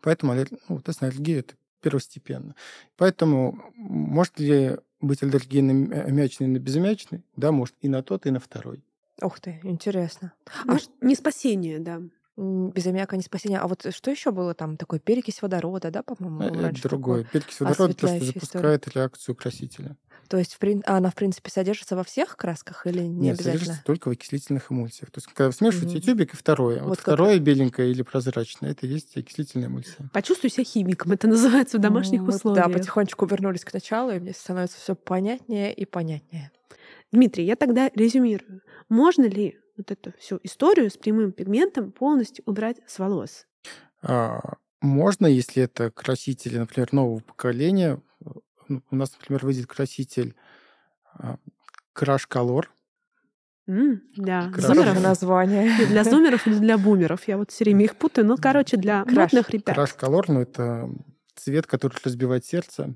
[0.00, 0.34] Поэтому
[0.68, 2.54] ну, тест на аллергию– это первостепенно.
[2.96, 7.24] Поэтому может ли быть аллергия на аммиачный и на безаммиачный?
[7.36, 7.74] Да, может.
[7.80, 8.84] И на тот, и на второй.
[9.22, 10.32] Ух ты, интересно.
[10.66, 12.00] А не спасение, да.
[12.36, 13.58] Без аммиака не спасение.
[13.58, 14.76] А вот что еще было там?
[14.76, 16.42] Такой перекись водорода, да, по-моему?
[16.42, 17.24] Это раньше другое.
[17.24, 19.00] Перекись водорода просто запускает история.
[19.02, 19.96] реакцию красителя.
[20.30, 23.58] То есть а она, в принципе, содержится во всех красках или не Нет, обязательно?
[23.58, 25.10] содержится только в окислительных эмульсиях.
[25.10, 26.06] То есть, когда вы смешиваете угу.
[26.06, 27.42] тюбик и второе, вот, вот второе как...
[27.42, 30.08] беленькое или прозрачное, это есть окислительная эмульсия.
[30.12, 32.64] Почувствуй себя химиком, это называется в домашних ну, условиях.
[32.64, 36.52] Да, потихонечку вернулись к началу, и мне становится все понятнее и понятнее.
[37.10, 38.62] Дмитрий, я тогда резюмирую.
[38.88, 43.48] Можно ли вот эту всю историю с прямым пигментом полностью убрать с волос?
[44.00, 44.38] А,
[44.80, 48.00] можно, если это красители, например, нового поколения,
[48.90, 50.34] у нас, например, выйдет краситель
[51.94, 52.64] Crash Color.
[53.68, 54.64] Mm, для Краш...
[54.64, 55.86] зумеров название.
[55.86, 57.28] для зумеров или для бумеров.
[57.28, 58.26] Я вот все время их путаю.
[58.26, 59.14] Ну, короче, для Crash.
[59.14, 59.76] модных ребят.
[59.76, 60.90] Crash Color, ну, это
[61.36, 62.94] цвет, который разбивает сердце.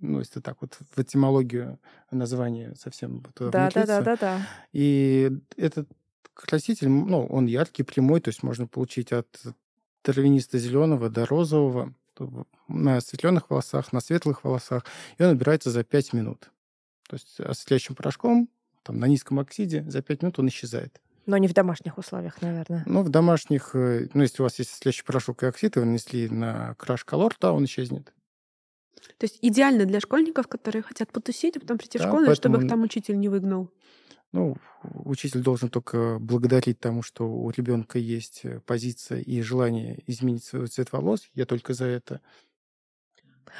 [0.00, 1.80] Ну, если так вот в этимологию
[2.10, 4.46] название совсем да, да, да, да, да.
[4.72, 5.88] И этот
[6.34, 9.28] краситель, ну, он яркий, прямой, то есть можно получить от
[10.02, 11.94] травянисто-зеленого до розового
[12.68, 14.84] на осветленных волосах, на светлых волосах,
[15.18, 16.50] и он убирается за 5 минут.
[17.08, 18.48] То есть осветляющим порошком
[18.82, 21.00] там, на низком оксиде за 5 минут он исчезает.
[21.26, 22.82] Но не в домашних условиях, наверное.
[22.86, 25.84] Ну, в домашних, э, ну, если у вас есть осветляющий порошок и оксид, и вы
[25.84, 28.14] нанесли на краш колор, то он исчезнет.
[29.18, 32.34] То есть идеально для школьников, которые хотят потусить, а потом прийти да, в школу, поэтому...
[32.34, 33.70] чтобы их там учитель не выгнал.
[34.32, 40.44] Ну, учитель должен только благодарить тому, что у ребенка есть э, позиция и желание изменить
[40.44, 41.30] свой цвет волос.
[41.34, 42.20] Я только за это.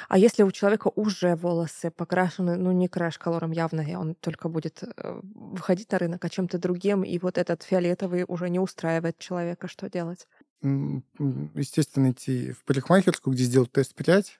[0.07, 4.83] А если у человека уже волосы покрашены, ну, не краш-колором явно, и он только будет
[4.83, 9.67] э, выходить на рынок, а чем-то другим, и вот этот фиолетовый уже не устраивает человека,
[9.67, 10.27] что делать?
[10.61, 14.39] Естественно, идти в парикмахерскую, где сделают тест 5,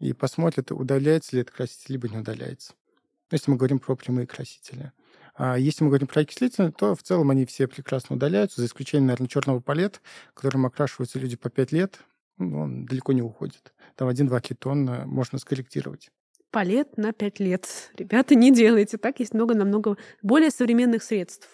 [0.00, 2.74] и посмотрят, удаляется ли это краситель, либо не удаляется.
[3.30, 4.92] Если мы говорим про прямые красители.
[5.38, 9.06] А если мы говорим про окислительные, то в целом они все прекрасно удаляются, за исключением,
[9.06, 10.02] наверное, черного палет,
[10.34, 12.00] которым окрашиваются люди по 5 лет,
[12.38, 13.72] ну, он далеко не уходит.
[13.94, 16.10] Там 1-2 кетона можно скорректировать.
[16.50, 17.92] Палет на 5 лет.
[17.96, 19.20] Ребята, не делайте так.
[19.20, 21.48] Есть много намного более современных средств.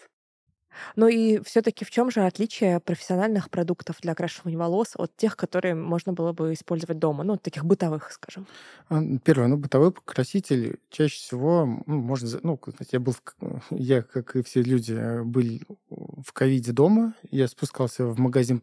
[0.96, 5.74] Ну и все-таки в чем же отличие профессиональных продуктов для окрашивания волос от тех, которые
[5.74, 8.46] можно было бы использовать дома, ну, таких бытовых, скажем?
[8.88, 12.60] А, Первое, ну, бытовой краситель чаще всего, ну, можно, ну,
[12.92, 13.22] я был, в
[13.70, 15.44] я, как и все люди, э, был
[15.90, 18.62] в ковиде дома, я спускался в магазин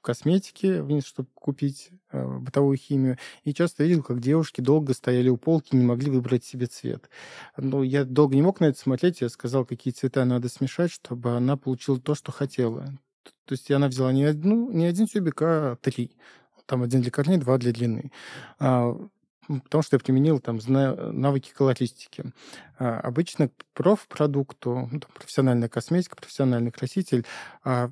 [0.00, 5.36] косметики вниз, чтобы купить э, бытовую химию, и часто видел, как девушки долго стояли у
[5.36, 7.08] полки, не могли выбрать себе цвет.
[7.56, 11.36] Ну, я долго не мог на это смотреть, я сказал, какие цвета надо смешать, чтобы
[11.36, 12.98] она получила то, что хотела.
[13.44, 16.16] То есть она взяла не, одну, не один тюбик, а три.
[16.66, 18.12] Там один для корней, два для длины.
[18.58, 18.96] А,
[19.46, 22.32] потому что я применил там навыки колористики.
[22.78, 27.26] А, обычно профпродукту, ну, там, профессиональная косметика, профессиональный краситель,
[27.64, 27.90] а,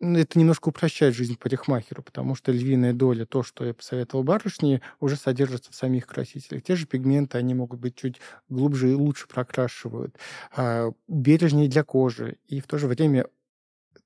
[0.00, 5.16] это немножко упрощает жизнь парикмахеру, потому что львиная доля, то, что я посоветовал барышне, уже
[5.16, 6.62] содержится в самих красителях.
[6.62, 10.16] Те же пигменты, они могут быть чуть глубже и лучше прокрашивают,
[10.56, 12.38] а, бережнее для кожи.
[12.46, 13.26] И в то же время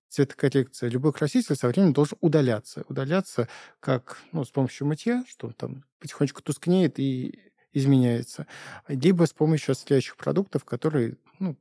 [0.09, 0.91] цветокоррекция.
[0.91, 2.85] Любой краситель со временем должен удаляться.
[2.89, 3.49] Удаляться
[3.81, 7.41] как ну, с помощью мытья, что там потихонечку тускнеет и
[7.73, 8.47] изменяется,
[8.87, 11.57] либо с помощью осветляющих продуктов, которые ну,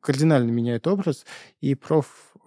[0.00, 1.26] кардинально меняют образ,
[1.60, 1.74] и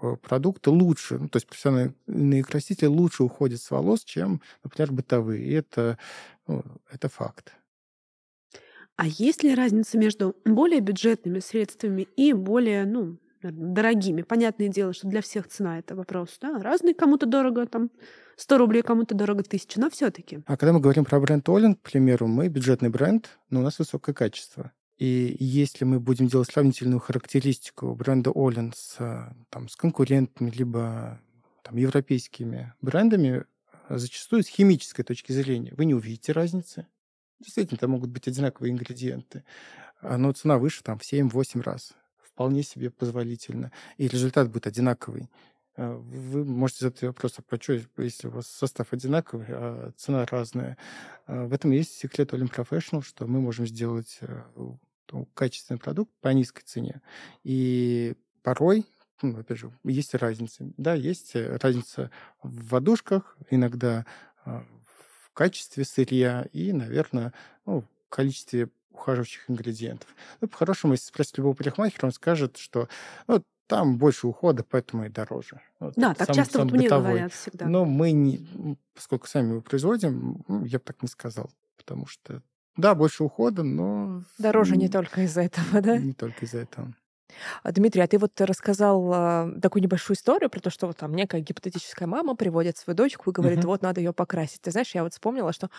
[0.03, 5.43] профпродукты лучше, ну, то есть профессиональные красители лучше уходят с волос, чем, например, бытовые.
[5.45, 5.97] И это,
[6.47, 7.53] ну, это факт.
[8.95, 14.21] А есть ли разница между более бюджетными средствами и более, ну, дорогими?
[14.21, 16.59] Понятное дело, что для всех цена это вопрос, да?
[16.59, 17.89] Разный, кому-то дорого, там,
[18.35, 21.75] 100 рублей, кому-то дорого 1000, но все таки А когда мы говорим про бренд Олин,
[21.75, 24.71] к примеру, мы бюджетный бренд, но у нас высокое качество.
[24.97, 31.19] И если мы будем делать сравнительную характеристику бренда Олин с, э, там, с конкурентами, либо
[31.63, 33.45] там, европейскими брендами,
[33.89, 36.87] э, зачастую с химической точки зрения вы не увидите разницы.
[37.39, 39.43] Действительно, там могут быть одинаковые ингредиенты,
[40.01, 41.93] а, но цена выше там, в 7-8 раз.
[42.21, 43.71] Вполне себе позволительно.
[43.97, 45.29] И результат будет одинаковый.
[45.75, 50.77] А, Вы можете задать вопрос, а что, если у вас состав одинаковый, а цена разная?
[51.25, 54.43] А, В этом есть секрет Olin Professional, что мы можем сделать э,
[55.11, 57.01] ну, качественный продукт по низкой цене.
[57.43, 58.85] И порой,
[59.21, 60.65] ну, опять же, есть разница.
[60.77, 64.05] Да, есть э, разница в водушках, иногда
[64.45, 67.33] в качестве сырья и, наверное,
[67.65, 70.07] ну, в количестве ухаживающих ингредиентов.
[70.41, 72.87] Ну, по-хорошему, если спросить любого парикмахера, он скажет, что
[73.27, 75.61] ну, там больше ухода, поэтому и дороже.
[75.79, 77.09] Вот Да, так сам- часто сам вот мне бытовой.
[77.11, 77.65] говорят всегда.
[77.67, 81.49] Но мы, не, поскольку сами его производим, я бы так не сказал.
[81.77, 82.41] Потому что,
[82.77, 85.97] да, больше ухода, но Дороже не только из-за этого, да?
[85.97, 86.93] не только из-за этого.
[87.63, 91.13] А, Дмитрий, а ты вот рассказал а, такую небольшую историю про то, что вот там
[91.13, 93.65] некая гипотетическая мама приводит свою дочку и говорит, Мгм.
[93.65, 94.61] вот надо ее покрасить.
[94.61, 95.69] Ты знаешь, я вот вспомнила, что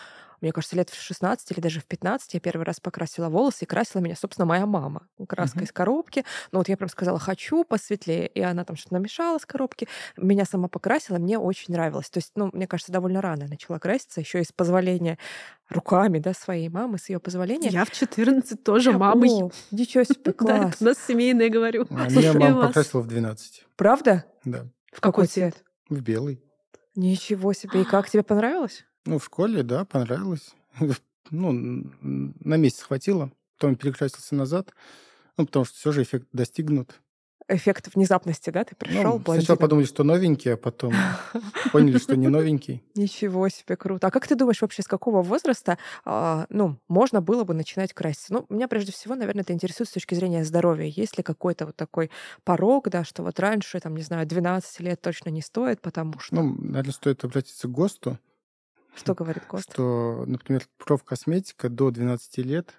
[0.41, 3.67] мне кажется, лет в 16 или даже в 15 я первый раз покрасила волосы, и
[3.67, 5.07] красила меня, собственно, моя мама.
[5.27, 5.65] Краска Мгм.
[5.65, 6.23] из коробки.
[6.51, 9.87] Ну вот я прям сказала, хочу посветлее, и она там что-то намешала с коробки.
[10.17, 12.09] Меня сама покрасила, мне очень нравилось.
[12.09, 14.51] То есть, ну, мне кажется, довольно рано начала краситься, еще и с
[15.69, 17.69] руками, да, своей мамы, с ее позволения.
[17.69, 19.29] Я в 14 тоже мамой.
[19.29, 20.75] О, ничего себе, Да, класс.
[20.75, 21.87] это у нас семейное, говорю.
[21.89, 23.65] А Меня мама покрасила в 12.
[23.75, 24.25] Правда?
[24.43, 25.63] Да, В какой цвет?
[25.89, 26.41] в белый.
[26.95, 27.81] Ничего себе.
[27.81, 28.85] И как тебе понравилось?
[29.05, 30.53] Ну, в школе, да, понравилось.
[31.31, 31.51] Ну,
[32.03, 33.31] на месяц хватило.
[33.57, 34.69] Потом перекрасился назад.
[35.37, 37.01] Ну, потому что все же эффект достигнут.
[37.47, 38.63] Эффект внезапности, да?
[38.63, 40.93] Ты пришел, Ну, сначала подумали, что новенький, а потом
[41.71, 42.83] поняли, что не новенький.
[42.95, 44.07] Ничего себе, круто.
[44.07, 48.33] А как ты думаешь, вообще с какого возраста, а, ну, можно было бы начинать краситься?
[48.33, 50.87] Ну, меня прежде всего, наверное, это интересует с точки зрения здоровья.
[50.87, 52.09] Есть ли какой-то вот такой
[52.43, 56.35] порог, да, что вот раньше, там, не знаю, 12 лет точно не стоит, потому что...
[56.35, 58.17] Ну, наверное, стоит обратиться к ГОСТу,
[58.95, 59.73] что говорит ГОСТ?
[59.73, 62.73] что, например, профкосметика до 12 лет,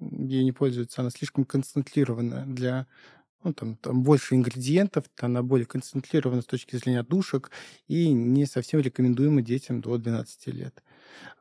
[0.00, 2.86] ей не пользуется, она слишком концентрирована для
[3.44, 7.50] ну, там, там больше ингредиентов, она более концентрирована с точки зрения душек
[7.86, 10.82] и не совсем рекомендуема детям до 12 лет.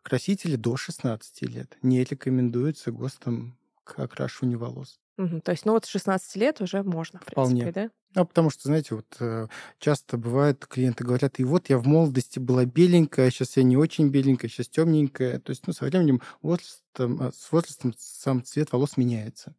[0.03, 4.99] Красители до 16 лет не рекомендуются ГОСТом к окрашиванию волос.
[5.17, 5.41] Мгм.
[5.41, 7.63] То есть, ну, вот с 16 лет уже можно, в Вполне.
[7.63, 8.21] принципе, да?
[8.21, 9.47] А потому что, знаете, вот э,
[9.79, 14.09] часто бывает, клиенты говорят, и вот я в молодости была беленькая, сейчас я не очень
[14.09, 15.39] беленькая, сейчас темненькая.
[15.39, 19.55] То есть, ну, со временем возрастом, а, с возрастом сам цвет волос меняется.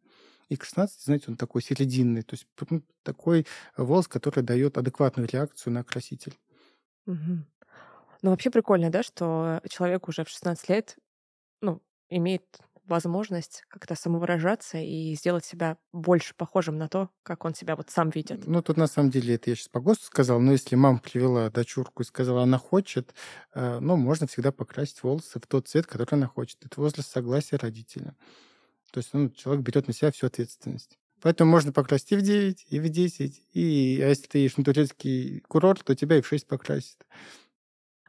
[0.49, 2.47] И к 16, знаете, он такой серединный, то есть
[3.03, 3.45] такой
[3.77, 6.33] волос, который дает адекватную реакцию на краситель.
[7.05, 7.45] Мгм.
[8.21, 10.97] Ну, вообще прикольно, да, что человек уже в 16 лет,
[11.61, 17.75] ну, имеет возможность как-то самовыражаться и сделать себя больше похожим на то, как он себя
[17.75, 18.45] вот сам видит.
[18.47, 21.49] Ну, тут на самом деле это я сейчас по ГОСТу сказал, но если мама привела
[21.51, 23.13] дочурку и сказала, она хочет,
[23.53, 26.65] э, ну, можно всегда покрасить волосы в тот цвет, который она хочет.
[26.65, 28.15] Это возле согласия родителя.
[28.91, 30.97] То есть ну, человек берет на себя всю ответственность.
[31.21, 33.41] Поэтому можно покрасить и в 9, и в 10.
[33.53, 37.05] И, а если ты едешь на турецкий курорт, то тебя и в 6 покрасит.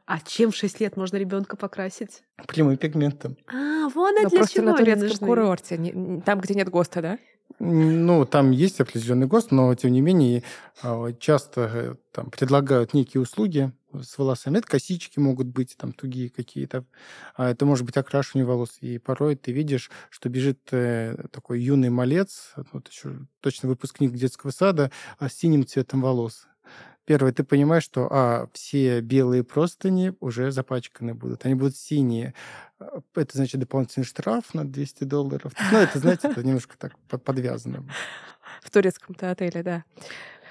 [0.05, 2.23] А чем в 6 лет можно ребенка покрасить?
[2.47, 3.37] Прямым пигментом.
[3.47, 5.27] А, вон это для просто чего на турецком нужны.
[5.27, 7.19] курорте, не- там, где нет ГОСТа, да?
[7.59, 10.43] Ну, там есть определенный ГОСТ, но, тем не менее,
[10.81, 13.71] а, часто э, там предлагают некие услуги
[14.01, 14.57] с волосами.
[14.59, 16.85] Это косички могут быть, там, тугие какие-то.
[17.35, 18.77] А это может быть окрашивание волос.
[18.81, 24.51] И порой ты видишь, что бежит э, такой юный малец, вот еще точно выпускник детского
[24.51, 26.47] сада, а с синим цветом волос.
[27.05, 31.45] Первое, ты понимаешь, что а, все белые простыни уже запачканы будут.
[31.45, 32.35] Они будут синие.
[32.79, 35.51] А, Это значит дополнительный штраф на 200 долларов.
[35.71, 37.85] Ну, это, знаете, это немножко так по- подвязано.
[38.61, 39.83] В турецком-то отеле, да.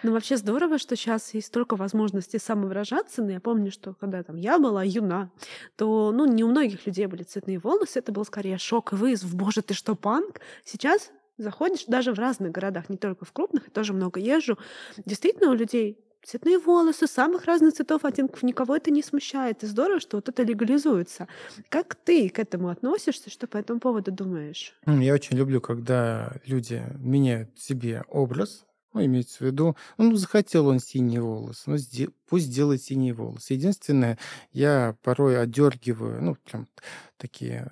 [0.03, 3.23] Ну, вообще здорово, что сейчас есть столько возможностей самовыражаться.
[3.23, 5.31] Но я помню, что когда там я была юна,
[5.77, 7.99] то, ну, не у многих людей были цветные волосы.
[7.99, 9.35] Это был скорее шок и вызов.
[9.35, 10.41] Боже, ты что, панк?
[10.65, 14.59] Сейчас заходишь даже в разных городах, не только в крупных, я тоже много езжу.
[15.05, 19.63] Действительно, у людей цветные волосы, самых разных цветов, оттенков, никого это не смущает.
[19.63, 21.29] И здорово, что вот это легализуется.
[21.69, 23.31] Как ты к этому относишься?
[23.31, 24.75] Что по этому поводу думаешь?
[24.87, 30.81] Я очень люблю, когда люди меняют себе образ, ну, имеется в виду, ну, захотел он
[30.81, 33.55] синие волосы, ну, сде- пусть сделает синие волосы.
[33.55, 34.19] Единственное,
[34.53, 36.69] я порой отдергиваю, ну, прям
[37.17, 37.71] такие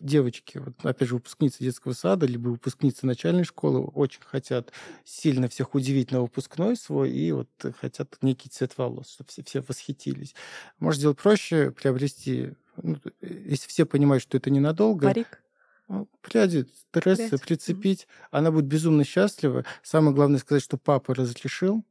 [0.00, 4.72] девочки, вот, опять же, выпускницы детского сада, либо выпускницы начальной школы, очень хотят
[5.04, 7.48] сильно всех удивить на выпускной свой, и вот
[7.80, 10.34] хотят некий цвет волос, чтобы все, все восхитились.
[10.78, 15.42] Может, сделать проще, приобрести, ну, если все понимают, что это ненадолго, Парик.
[16.20, 17.42] Пряди, стрессы Прядь.
[17.42, 18.08] прицепить.
[18.30, 19.64] Она будет безумно счастлива.
[19.82, 21.84] Самое главное сказать, что папа разрешил.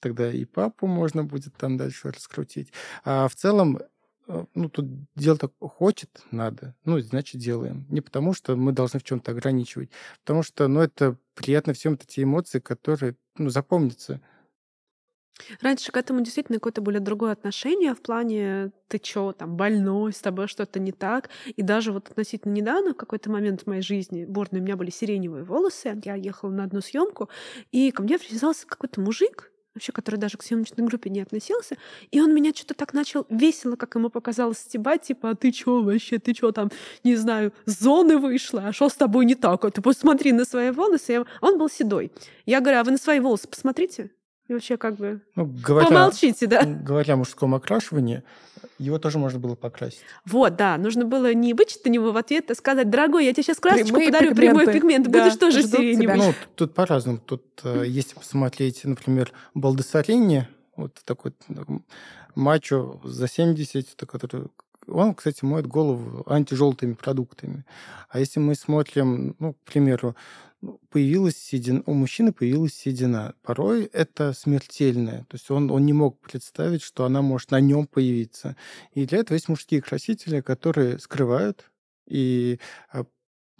[0.00, 2.72] Тогда и папу можно будет там дальше раскрутить.
[3.04, 3.80] А в целом,
[4.26, 6.74] э, ну, тут дело так хочет, надо.
[6.84, 7.86] Ну, значит, делаем.
[7.88, 9.90] Не потому, что мы должны в чем-то ограничивать.
[10.20, 14.20] Потому что, ну, это приятно всем эти эмоции, которые, ну, запомнятся.
[15.60, 20.20] Раньше к этому действительно какое-то более другое отношение в плане ты чё, там, больной, с
[20.20, 21.30] тобой что-то не так.
[21.56, 24.90] И даже вот относительно недавно, в какой-то момент в моей жизни, бурные, у меня были
[24.90, 27.28] сиреневые волосы, я ехала на одну съемку,
[27.72, 31.76] и ко мне привязался какой-то мужик, вообще, который даже к съемочной группе не относился,
[32.12, 35.82] и он меня что-то так начал весело, как ему показалось, стебать, типа, а ты чё
[35.82, 36.70] вообще, ты чё там,
[37.02, 39.64] не знаю, с зоны вышла, а что с тобой не так?
[39.64, 41.24] А ты посмотри на свои волосы.
[41.40, 42.12] Он был седой.
[42.46, 44.10] Я говорю, а вы на свои волосы посмотрите.
[44.48, 46.62] И вообще как бы Ну, говоря, помолчите, да?
[46.64, 48.22] говоря о мужском окрашивании,
[48.78, 50.00] его тоже можно было покрасить.
[50.26, 53.42] Вот, да, нужно было не вычить на него в ответ, а сказать, дорогой, я тебе
[53.42, 54.72] сейчас красочку Прямые подарю, прямой пигменты.
[54.80, 56.16] пигмент, Да, будешь тоже сиреневый.
[56.16, 57.18] Ну, тут по-разному.
[57.18, 61.32] Тут, э, если посмотреть, например, Балдессарини, вот такой
[62.34, 64.46] мачо за 70, то который
[64.86, 67.64] он, кстати, моет голову антижелтыми продуктами.
[68.10, 70.14] А если мы смотрим, ну, к примеру,
[70.90, 73.34] появилась седина, у мужчины появилась седина.
[73.42, 75.20] Порой это смертельное.
[75.28, 78.56] То есть он, он не мог представить, что она может на нем появиться.
[78.92, 81.70] И для этого есть мужские красители, которые скрывают
[82.06, 82.58] и
[82.92, 83.04] а,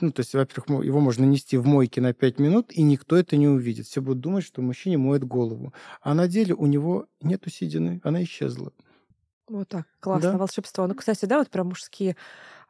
[0.00, 3.36] ну, то есть, во-первых, его можно нести в мойке на 5 минут, и никто это
[3.36, 3.86] не увидит.
[3.86, 5.72] Все будут думать, что мужчине моет голову.
[6.02, 8.72] А на деле у него нету седины, она исчезла.
[9.46, 10.38] Вот так, классно, Да.
[10.38, 10.86] волшебство.
[10.86, 12.16] Ну, кстати, да, вот про мужские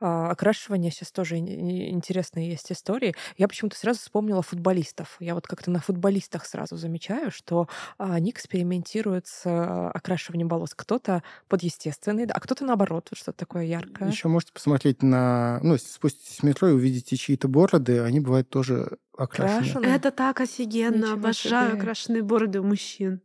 [0.04, 3.14] окрашивания сейчас тоже ин- ин- интересные есть истории.
[3.36, 5.16] Я почему-то сразу вспомнила футболистов.
[5.20, 10.74] Я вот как-то на футболистах сразу замечаю, что а, они экспериментируют с а, окрашиванием волос.
[10.74, 14.08] Кто-то под естественный, да, а кто-то наоборот, вот что-то такое яркое.
[14.10, 15.60] Еще можете посмотреть на...
[15.62, 19.58] Ну, если спуститесь в метро и увидите чьи-то бороды, они бывают тоже окрашены.
[19.72, 19.94] Крашеные.
[19.96, 21.78] Это так офигенно, Ничего обожаю себе.
[21.78, 23.20] окрашенные бороды у мужчин.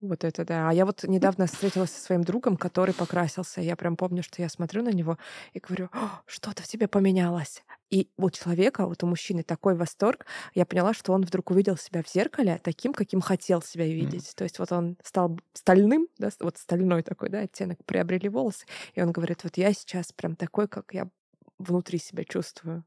[0.00, 0.70] Вот это да.
[0.70, 3.60] А я вот недавно встретилась со своим другом, который покрасился.
[3.60, 5.18] Я прям помню, что я смотрю на него
[5.52, 7.62] и говорю, «О, что-то в тебе поменялось.
[7.90, 10.24] И у человека, вот у мужчины такой восторг.
[10.54, 14.32] Я поняла, что он вдруг увидел себя в зеркале таким, каким хотел себя видеть.
[14.36, 18.64] То есть вот он стал стальным, да, вот стальной такой, да, оттенок, приобрели волосы.
[18.94, 21.10] И он говорит, вот я сейчас прям такой, как я
[21.58, 22.84] внутри себя чувствую.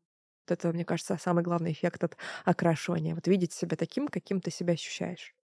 [0.47, 3.13] Вот это, мне кажется, самый главный эффект от окрашивания.
[3.13, 5.35] Вот видеть себя таким, каким ты себя ощущаешь.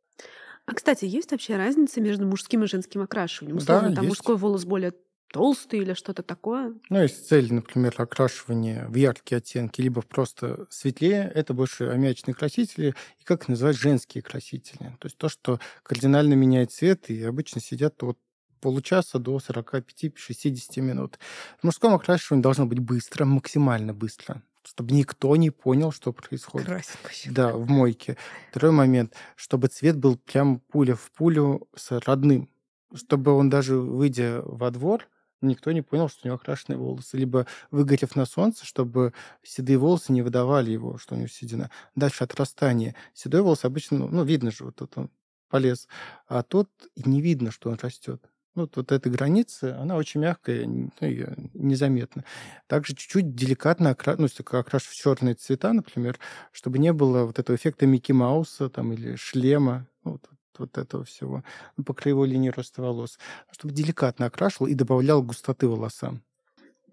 [0.65, 3.57] А, кстати, есть вообще разница между мужским и женским окрашиванием?
[3.57, 4.07] Да, Условно, там есть.
[4.07, 4.93] мужской волос более
[5.31, 6.75] толстый или что-то такое?
[6.89, 12.95] Ну, если цель, например, окрашивание в яркие оттенки, либо просто светлее, это больше аммиачные красители,
[13.19, 14.95] и как их называть женские красители.
[14.99, 18.17] То есть то, что кардинально меняет цвет, и обычно сидят от
[18.59, 21.19] получаса до 45-60 минут.
[21.59, 26.67] В мужском окрашивании должно быть быстро, максимально быстро, чтобы никто не понял, что происходит.
[26.67, 27.33] Щас.
[27.33, 28.17] Да, в мойке.
[28.51, 32.49] Второй момент, чтобы цвет был прям пуля в пулю с родным.
[32.93, 35.07] Чтобы он даже, выйдя во двор,
[35.41, 37.17] никто не понял, что у него окрашенные волосы.
[37.17, 41.71] Либо выгорев на солнце, чтобы седые волосы не выдавали его, что у него седина.
[41.95, 42.95] Дальше отрастание.
[43.15, 45.09] Седой волос обычно, ну, видно же, вот тут он
[45.49, 45.87] полез.
[46.27, 48.23] А тут и не видно, что он растет.
[48.59, 52.25] Вот, вот эта граница, она очень мягкая, ну, ее незаметно.
[52.67, 54.15] Также чуть-чуть деликатно окра...
[54.17, 56.19] ну, окрашивать в черные цвета, например,
[56.51, 59.87] чтобы не было вот этого эффекта Микки Мауса там, или шлема.
[60.03, 60.21] Вот,
[60.57, 61.43] вот этого всего
[61.85, 63.17] по краевой линии роста волос,
[63.51, 66.21] чтобы деликатно окрашивал и добавлял густоты волосам.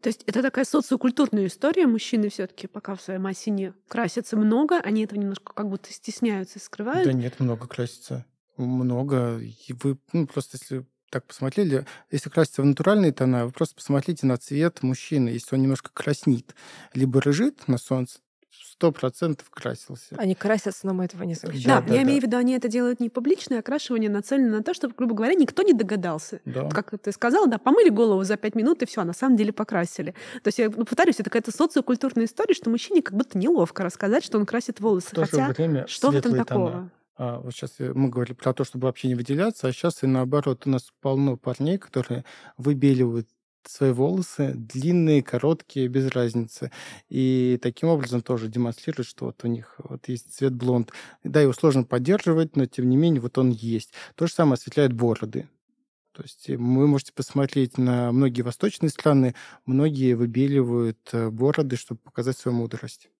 [0.00, 1.86] То есть это такая социокультурная история.
[1.86, 6.60] Мужчины все-таки пока в своей массе не красятся много, они этого немножко как будто стесняются
[6.60, 7.04] скрывают.
[7.04, 8.24] Да нет, много красится.
[8.56, 9.38] Много.
[9.38, 10.86] И вы ну, просто если
[11.16, 15.30] так посмотрели, если краситься в натуральные тона, вы просто посмотрите на цвет мужчины.
[15.30, 16.54] Если он немножко краснит,
[16.92, 18.18] либо рыжит на солнце,
[18.50, 20.14] сто процентов красился.
[20.18, 21.64] Они красятся, но мы этого не замечаем.
[21.64, 22.06] Да, да, я да.
[22.06, 25.32] имею в виду, они это делают не публичное окрашивание, нацелено на то, чтобы, грубо говоря,
[25.32, 26.40] никто не догадался.
[26.44, 26.64] Да.
[26.64, 29.38] Вот как ты сказала, да, помыли голову за пять минут, и все, а на самом
[29.38, 30.14] деле покрасили.
[30.42, 34.22] То есть, я ну, повторюсь, это какая-то социокультурная история, что мужчине как будто неловко рассказать,
[34.22, 35.08] что он красит волосы.
[35.08, 36.70] В то Хотя, же время что в этом такого?
[36.70, 36.90] Тона.
[37.16, 40.66] А, вот сейчас мы говорили про то, чтобы вообще не выделяться, а сейчас и наоборот.
[40.66, 42.24] У нас полно парней, которые
[42.58, 43.28] выбеливают
[43.64, 46.70] свои волосы длинные, короткие, без разницы.
[47.08, 50.92] И таким образом тоже демонстрируют, что вот у них вот есть цвет блонд.
[51.24, 53.92] Да, его сложно поддерживать, но тем не менее вот он есть.
[54.14, 55.48] То же самое осветляют бороды.
[56.12, 59.34] То есть вы можете посмотреть на многие восточные страны,
[59.66, 63.10] многие выбеливают э, бороды, чтобы показать свою мудрость.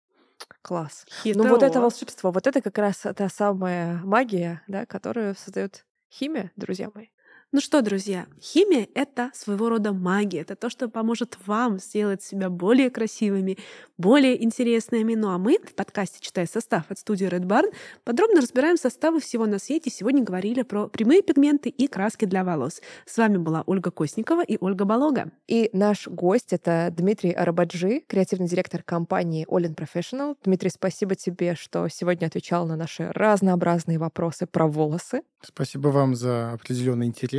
[0.62, 1.04] Класс.
[1.22, 1.42] Хитро.
[1.42, 6.52] Ну вот это волшебство, вот это как раз та самая магия, да, которую создает химия,
[6.56, 7.08] друзья мои.
[7.52, 10.40] Ну что, друзья, химия— это своего рода магия.
[10.40, 13.56] Это то, что поможет вам сделать себя более красивыми,
[13.96, 15.14] более интересными.
[15.14, 17.72] Ну а мы в подкасте «Читай состав» от студии Red Barn
[18.02, 19.90] подробно разбираем составы всего на свете.
[19.90, 22.80] Сегодня говорили про прямые пигменты и краски для волос.
[23.06, 25.30] С вами была Ольга Косникова и Ольга Болога.
[25.46, 30.36] И наш гость— это Дмитрий Арабаджи, креативный директор компании All in Professional.
[30.42, 35.22] Дмитрий, спасибо тебе, что сегодня отвечал на наши разнообразные вопросы про волосы.
[35.40, 37.35] Спасибо вам за определенный интерес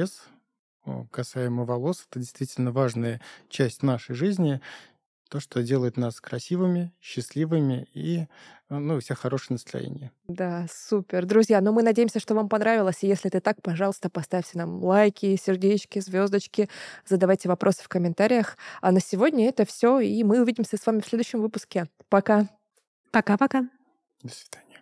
[1.12, 2.06] касаемо волос.
[2.10, 4.62] Это действительно важная часть нашей жизни.
[5.30, 8.28] То, что делает нас красивыми, счастливыми и
[8.70, 10.12] ну, у всех хорошее настроение.
[10.30, 11.26] Да, супер.
[11.26, 13.04] Друзья, ну мы надеемся, что вам понравилось.
[13.04, 16.70] И если это так, пожалуйста, поставьте нам лайки, сердечки, звездочки,
[17.06, 18.58] задавайте вопросы в комментариях.
[18.80, 21.89] А на сегодня это все, и мы увидимся с вами в следующем выпуске.
[22.08, 22.48] Пока.
[23.12, 23.68] Пока-пока.
[24.24, 24.78] До свидания.